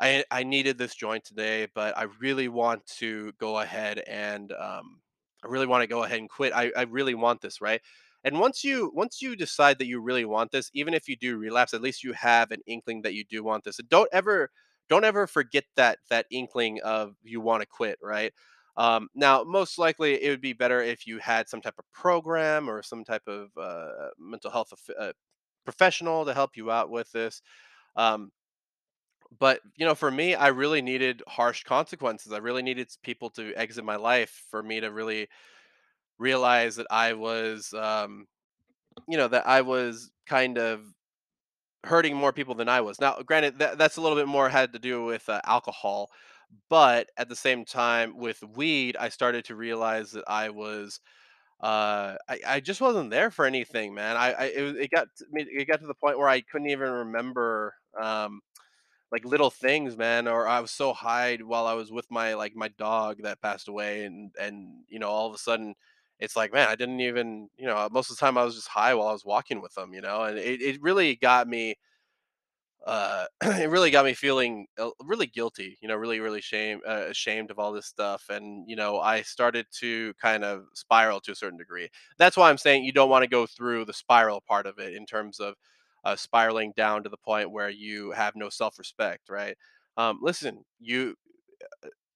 I 0.00 0.24
I 0.30 0.42
needed 0.44 0.78
this 0.78 0.94
joint 0.94 1.24
today, 1.24 1.68
but 1.74 1.96
I 1.96 2.04
really 2.20 2.48
want 2.48 2.86
to 2.98 3.32
go 3.38 3.58
ahead 3.60 4.00
and 4.06 4.52
um, 4.52 5.00
I 5.44 5.48
really 5.48 5.66
want 5.66 5.82
to 5.82 5.86
go 5.88 6.04
ahead 6.04 6.18
and 6.20 6.28
quit. 6.30 6.52
I, 6.54 6.72
I 6.76 6.82
really 6.82 7.14
want 7.14 7.40
this, 7.42 7.60
right? 7.60 7.80
And 8.24 8.38
once 8.40 8.64
you 8.64 8.90
once 8.94 9.22
you 9.22 9.36
decide 9.36 9.78
that 9.78 9.86
you 9.86 10.00
really 10.00 10.24
want 10.24 10.50
this, 10.52 10.70
even 10.74 10.94
if 10.94 11.08
you 11.08 11.16
do 11.16 11.38
relapse, 11.38 11.74
at 11.74 11.82
least 11.82 12.04
you 12.04 12.12
have 12.14 12.50
an 12.50 12.60
inkling 12.66 13.02
that 13.02 13.14
you 13.14 13.24
do 13.24 13.42
want 13.44 13.64
this. 13.64 13.78
And 13.78 13.88
don't 13.88 14.08
ever 14.12 14.50
don't 14.88 15.04
ever 15.04 15.26
forget 15.26 15.64
that 15.76 15.98
that 16.10 16.26
inkling 16.30 16.80
of 16.82 17.14
you 17.22 17.40
want 17.40 17.62
to 17.62 17.66
quit, 17.66 17.98
right? 18.02 18.32
Um, 18.80 19.08
now, 19.14 19.44
most 19.44 19.78
likely, 19.78 20.12
it 20.24 20.30
would 20.30 20.40
be 20.40 20.54
better 20.54 20.80
if 20.80 21.06
you 21.06 21.18
had 21.18 21.48
some 21.48 21.60
type 21.60 21.78
of 21.78 21.84
program 21.92 22.70
or 22.70 22.82
some 22.82 23.04
type 23.04 23.26
of 23.26 23.50
uh, 23.60 24.08
mental 24.18 24.50
health 24.50 24.72
uh, 24.98 25.12
professional 25.64 26.24
to 26.24 26.32
help 26.32 26.56
you 26.56 26.70
out 26.70 26.88
with 26.88 27.12
this. 27.12 27.42
Um, 27.94 28.32
but, 29.38 29.60
you 29.76 29.84
know, 29.86 29.94
for 29.94 30.10
me, 30.10 30.34
I 30.34 30.48
really 30.48 30.82
needed 30.82 31.22
harsh 31.28 31.62
consequences. 31.62 32.32
I 32.32 32.38
really 32.38 32.62
needed 32.62 32.88
people 33.02 33.28
to 33.30 33.52
exit 33.54 33.84
my 33.84 33.96
life 33.96 34.32
for 34.50 34.62
me 34.62 34.80
to 34.80 34.90
really 34.90 35.28
realize 36.18 36.76
that 36.76 36.86
I 36.90 37.12
was, 37.12 37.74
um, 37.74 38.26
you 39.08 39.18
know, 39.18 39.28
that 39.28 39.46
I 39.46 39.60
was 39.60 40.10
kind 40.26 40.58
of 40.58 40.80
hurting 41.84 42.16
more 42.16 42.32
people 42.32 42.54
than 42.54 42.68
I 42.68 42.80
was. 42.80 43.00
Now, 43.00 43.18
granted, 43.24 43.58
that, 43.58 43.78
that's 43.78 43.98
a 43.98 44.00
little 44.00 44.18
bit 44.18 44.28
more 44.28 44.48
had 44.48 44.72
to 44.72 44.78
do 44.78 45.04
with 45.04 45.28
uh, 45.28 45.40
alcohol, 45.44 46.10
but 46.68 47.10
at 47.16 47.28
the 47.28 47.36
same 47.36 47.64
time, 47.64 48.16
with 48.18 48.42
weed, 48.56 48.96
I 48.98 49.08
started 49.08 49.44
to 49.46 49.56
realize 49.56 50.12
that 50.12 50.24
I 50.28 50.50
was, 50.50 51.00
uh, 51.62 52.16
I, 52.28 52.40
I 52.46 52.60
just 52.60 52.80
wasn't 52.80 53.10
there 53.10 53.30
for 53.30 53.46
anything, 53.46 53.94
man. 53.94 54.16
I, 54.16 54.32
I 54.32 54.44
it, 54.46 54.76
it 54.76 54.90
got 54.90 55.08
me, 55.32 55.46
it 55.50 55.66
got 55.66 55.80
to 55.80 55.86
the 55.88 55.94
point 55.94 56.18
where 56.18 56.28
I 56.28 56.40
couldn't 56.42 56.70
even 56.70 56.90
remember. 56.90 57.74
Um, 58.00 58.40
like 59.12 59.24
little 59.24 59.50
things, 59.50 59.96
man. 59.96 60.28
Or 60.28 60.46
I 60.48 60.60
was 60.60 60.70
so 60.70 60.92
high 60.92 61.36
while 61.36 61.66
I 61.66 61.74
was 61.74 61.90
with 61.92 62.10
my 62.10 62.34
like 62.34 62.54
my 62.54 62.68
dog 62.68 63.18
that 63.22 63.40
passed 63.42 63.68
away, 63.68 64.04
and 64.04 64.30
and 64.40 64.84
you 64.88 64.98
know 64.98 65.08
all 65.10 65.28
of 65.28 65.34
a 65.34 65.38
sudden 65.38 65.74
it's 66.18 66.36
like 66.36 66.52
man, 66.52 66.68
I 66.68 66.76
didn't 66.76 67.00
even 67.00 67.48
you 67.58 67.66
know 67.66 67.88
most 67.90 68.10
of 68.10 68.16
the 68.16 68.20
time 68.20 68.38
I 68.38 68.44
was 68.44 68.54
just 68.54 68.68
high 68.68 68.94
while 68.94 69.08
I 69.08 69.12
was 69.12 69.24
walking 69.24 69.60
with 69.60 69.74
them, 69.74 69.92
you 69.94 70.00
know, 70.00 70.22
and 70.24 70.38
it 70.38 70.60
it 70.62 70.82
really 70.82 71.16
got 71.16 71.48
me. 71.48 71.76
Uh, 72.86 73.26
it 73.42 73.68
really 73.70 73.90
got 73.90 74.04
me 74.04 74.14
feeling 74.14 74.66
uh, 74.78 74.90
really 75.04 75.26
guilty, 75.26 75.76
you 75.82 75.88
know, 75.88 75.96
really, 75.96 76.20
really 76.20 76.40
shame, 76.40 76.80
uh, 76.88 77.04
ashamed 77.08 77.50
of 77.50 77.58
all 77.58 77.72
this 77.72 77.86
stuff, 77.86 78.24
and 78.30 78.68
you 78.68 78.76
know, 78.76 78.98
I 79.00 79.22
started 79.22 79.66
to 79.80 80.14
kind 80.20 80.44
of 80.44 80.64
spiral 80.74 81.20
to 81.20 81.32
a 81.32 81.36
certain 81.36 81.58
degree. 81.58 81.88
That's 82.18 82.36
why 82.36 82.48
I'm 82.50 82.58
saying 82.58 82.84
you 82.84 82.92
don't 82.92 83.10
want 83.10 83.22
to 83.22 83.28
go 83.28 83.46
through 83.46 83.84
the 83.84 83.92
spiral 83.92 84.40
part 84.40 84.66
of 84.66 84.78
it 84.78 84.94
in 84.94 85.06
terms 85.06 85.40
of 85.40 85.54
uh, 86.04 86.16
spiraling 86.16 86.72
down 86.76 87.02
to 87.02 87.10
the 87.10 87.18
point 87.18 87.50
where 87.50 87.68
you 87.68 88.12
have 88.12 88.34
no 88.36 88.48
self-respect, 88.48 89.28
right? 89.28 89.56
Um, 89.98 90.18
listen, 90.22 90.64
you 90.80 91.16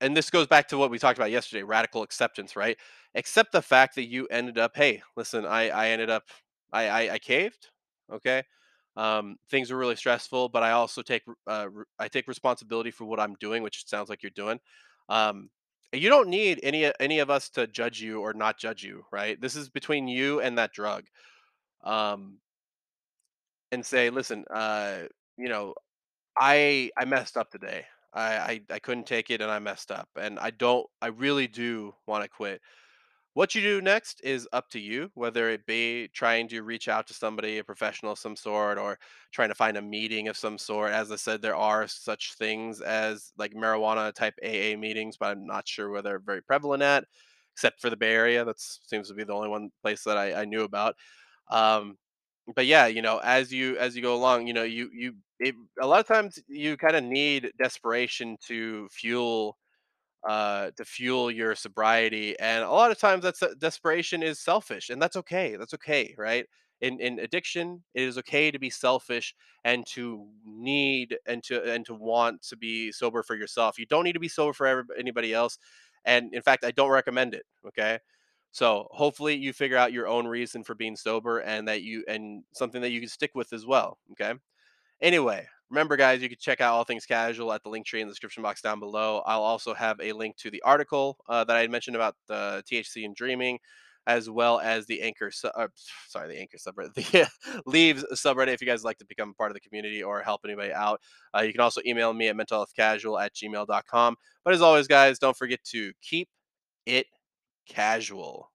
and 0.00 0.16
this 0.16 0.30
goes 0.30 0.46
back 0.46 0.68
to 0.68 0.78
what 0.78 0.90
we 0.90 0.98
talked 0.98 1.18
about 1.18 1.30
yesterday 1.30 1.62
radical 1.62 2.02
acceptance 2.02 2.56
right 2.56 2.76
accept 3.14 3.52
the 3.52 3.62
fact 3.62 3.94
that 3.94 4.04
you 4.08 4.26
ended 4.28 4.58
up 4.58 4.72
hey 4.76 5.02
listen 5.16 5.44
i 5.46 5.68
i 5.70 5.88
ended 5.88 6.10
up 6.10 6.24
i 6.72 6.88
i, 6.88 7.12
I 7.14 7.18
caved 7.18 7.68
okay 8.12 8.42
um 8.96 9.36
things 9.50 9.70
were 9.70 9.78
really 9.78 9.96
stressful 9.96 10.48
but 10.48 10.62
i 10.62 10.70
also 10.70 11.02
take 11.02 11.22
uh 11.46 11.66
i 11.98 12.08
take 12.08 12.28
responsibility 12.28 12.90
for 12.90 13.04
what 13.04 13.20
i'm 13.20 13.34
doing 13.40 13.62
which 13.62 13.86
sounds 13.86 14.08
like 14.08 14.22
you're 14.22 14.30
doing 14.30 14.60
um 15.08 15.48
you 15.92 16.08
don't 16.08 16.28
need 16.28 16.60
any 16.62 16.90
any 17.00 17.18
of 17.18 17.30
us 17.30 17.48
to 17.50 17.66
judge 17.66 18.00
you 18.00 18.20
or 18.20 18.32
not 18.32 18.58
judge 18.58 18.82
you 18.82 19.04
right 19.12 19.40
this 19.40 19.56
is 19.56 19.68
between 19.68 20.08
you 20.08 20.40
and 20.40 20.58
that 20.58 20.72
drug 20.72 21.04
um 21.84 22.38
and 23.72 23.84
say 23.84 24.10
listen 24.10 24.44
uh 24.52 25.00
you 25.36 25.48
know 25.48 25.74
I 26.38 26.90
I 26.98 27.04
messed 27.04 27.36
up 27.36 27.50
today. 27.50 27.86
I, 28.14 28.36
I 28.36 28.60
I 28.72 28.78
couldn't 28.80 29.06
take 29.06 29.30
it 29.30 29.40
and 29.40 29.50
I 29.50 29.58
messed 29.58 29.90
up. 29.92 30.08
And 30.20 30.38
I 30.38 30.50
don't 30.50 30.86
I 31.02 31.08
really 31.08 31.48
do 31.48 31.94
want 32.06 32.24
to 32.24 32.28
quit. 32.30 32.60
What 33.34 33.54
you 33.54 33.62
do 33.62 33.80
next 33.82 34.20
is 34.22 34.48
up 34.52 34.70
to 34.70 34.78
you, 34.80 35.10
whether 35.14 35.50
it 35.50 35.66
be 35.66 36.08
trying 36.14 36.46
to 36.48 36.62
reach 36.62 36.88
out 36.88 37.06
to 37.08 37.14
somebody, 37.14 37.58
a 37.58 37.64
professional 37.64 38.12
of 38.12 38.18
some 38.18 38.36
sort, 38.36 38.78
or 38.78 38.98
trying 39.32 39.48
to 39.48 39.54
find 39.56 39.76
a 39.76 39.82
meeting 39.82 40.28
of 40.28 40.36
some 40.36 40.56
sort. 40.56 40.92
As 40.92 41.10
I 41.10 41.16
said, 41.16 41.42
there 41.42 41.56
are 41.56 41.88
such 41.88 42.34
things 42.34 42.80
as 42.80 43.32
like 43.36 43.52
marijuana 43.54 44.12
type 44.14 44.34
AA 44.44 44.76
meetings, 44.76 45.16
but 45.16 45.30
I'm 45.36 45.46
not 45.46 45.66
sure 45.66 45.90
whether 45.90 46.10
they're 46.10 46.18
very 46.20 46.42
prevalent 46.42 46.82
at, 46.84 47.04
except 47.52 47.80
for 47.80 47.90
the 47.90 47.96
Bay 47.96 48.12
Area. 48.12 48.44
That 48.44 48.60
seems 48.60 49.08
to 49.08 49.14
be 49.14 49.24
the 49.24 49.34
only 49.34 49.48
one 49.48 49.70
place 49.82 50.04
that 50.04 50.16
I, 50.16 50.42
I 50.42 50.44
knew 50.44 50.62
about. 50.62 50.94
Um, 51.50 51.98
but 52.54 52.66
yeah, 52.66 52.86
you 52.86 53.02
know, 53.02 53.18
as 53.24 53.52
you 53.52 53.76
as 53.78 53.96
you 53.96 54.02
go 54.02 54.14
along, 54.14 54.46
you 54.46 54.52
know, 54.52 54.64
you 54.64 54.90
you 54.92 55.14
it, 55.40 55.54
a 55.80 55.86
lot 55.86 56.00
of 56.00 56.06
times 56.06 56.38
you 56.48 56.76
kind 56.76 56.96
of 56.96 57.02
need 57.04 57.50
desperation 57.58 58.36
to 58.46 58.88
fuel 58.90 59.56
uh 60.26 60.70
to 60.76 60.84
fuel 60.84 61.30
your 61.30 61.54
sobriety 61.54 62.38
and 62.40 62.64
a 62.64 62.70
lot 62.70 62.90
of 62.90 62.98
times 62.98 63.22
that's 63.22 63.42
desperation 63.58 64.22
is 64.22 64.40
selfish 64.40 64.90
and 64.90 65.00
that's 65.02 65.16
okay 65.16 65.56
that's 65.56 65.74
okay 65.74 66.14
right? 66.18 66.46
In 66.80 67.00
in 67.00 67.18
addiction 67.20 67.82
it 67.94 68.02
is 68.02 68.18
okay 68.18 68.50
to 68.50 68.58
be 68.58 68.70
selfish 68.70 69.34
and 69.64 69.86
to 69.88 70.26
need 70.46 71.16
and 71.26 71.42
to 71.44 71.62
and 71.72 71.84
to 71.86 71.94
want 71.94 72.42
to 72.42 72.56
be 72.56 72.92
sober 72.92 73.22
for 73.22 73.36
yourself. 73.36 73.78
You 73.78 73.86
don't 73.86 74.04
need 74.04 74.12
to 74.14 74.20
be 74.20 74.28
sober 74.28 74.52
for 74.52 74.84
anybody 74.98 75.32
else 75.34 75.58
and 76.04 76.34
in 76.34 76.42
fact 76.42 76.64
i 76.64 76.70
don't 76.70 76.90
recommend 76.90 77.34
it 77.34 77.44
okay? 77.68 77.98
So 78.52 78.86
hopefully 78.92 79.34
you 79.36 79.52
figure 79.52 79.76
out 79.76 79.92
your 79.92 80.06
own 80.08 80.26
reason 80.26 80.62
for 80.64 80.74
being 80.74 80.96
sober 80.96 81.40
and 81.40 81.66
that 81.68 81.82
you 81.82 82.04
and 82.08 82.44
something 82.54 82.80
that 82.82 82.90
you 82.90 83.00
can 83.00 83.08
stick 83.08 83.32
with 83.34 83.52
as 83.52 83.66
well 83.66 83.98
okay? 84.12 84.34
Anyway, 85.00 85.46
remember, 85.74 85.96
guys, 85.96 86.22
you 86.22 86.28
can 86.28 86.38
check 86.40 86.60
out 86.60 86.72
all 86.72 86.84
things 86.84 87.04
casual 87.04 87.52
at 87.52 87.62
the 87.64 87.68
link 87.68 87.84
tree 87.84 88.00
in 88.00 88.06
the 88.06 88.12
description 88.12 88.42
box 88.44 88.62
down 88.62 88.78
below. 88.78 89.22
I'll 89.26 89.42
also 89.42 89.74
have 89.74 90.00
a 90.00 90.12
link 90.12 90.36
to 90.36 90.50
the 90.50 90.62
article 90.62 91.18
uh, 91.28 91.42
that 91.44 91.56
I 91.56 91.66
mentioned 91.66 91.96
about 91.96 92.14
the 92.28 92.62
THC 92.70 93.04
and 93.04 93.14
dreaming, 93.14 93.58
as 94.06 94.30
well 94.30 94.60
as 94.60 94.86
the 94.86 95.02
Anchor, 95.02 95.32
su- 95.32 95.48
uh, 95.48 95.66
sorry, 96.08 96.28
the 96.28 96.38
Anchor 96.38 96.58
subreddit, 96.58 96.94
the 96.94 97.28
Leaves 97.66 98.04
subreddit. 98.12 98.54
If 98.54 98.60
you 98.60 98.68
guys 98.68 98.84
like 98.84 98.98
to 98.98 99.04
become 99.04 99.34
part 99.34 99.50
of 99.50 99.54
the 99.54 99.60
community 99.60 100.02
or 100.02 100.22
help 100.22 100.42
anybody 100.44 100.72
out, 100.72 101.00
uh, 101.36 101.40
you 101.40 101.50
can 101.50 101.60
also 101.60 101.80
email 101.84 102.12
me 102.12 102.28
at 102.28 102.36
mentalhealthcasual 102.36 103.20
at 103.20 103.34
gmail.com. 103.34 104.16
But 104.44 104.54
as 104.54 104.62
always, 104.62 104.86
guys, 104.86 105.18
don't 105.18 105.36
forget 105.36 105.62
to 105.72 105.92
keep 106.00 106.28
it 106.86 107.06
casual. 107.68 108.52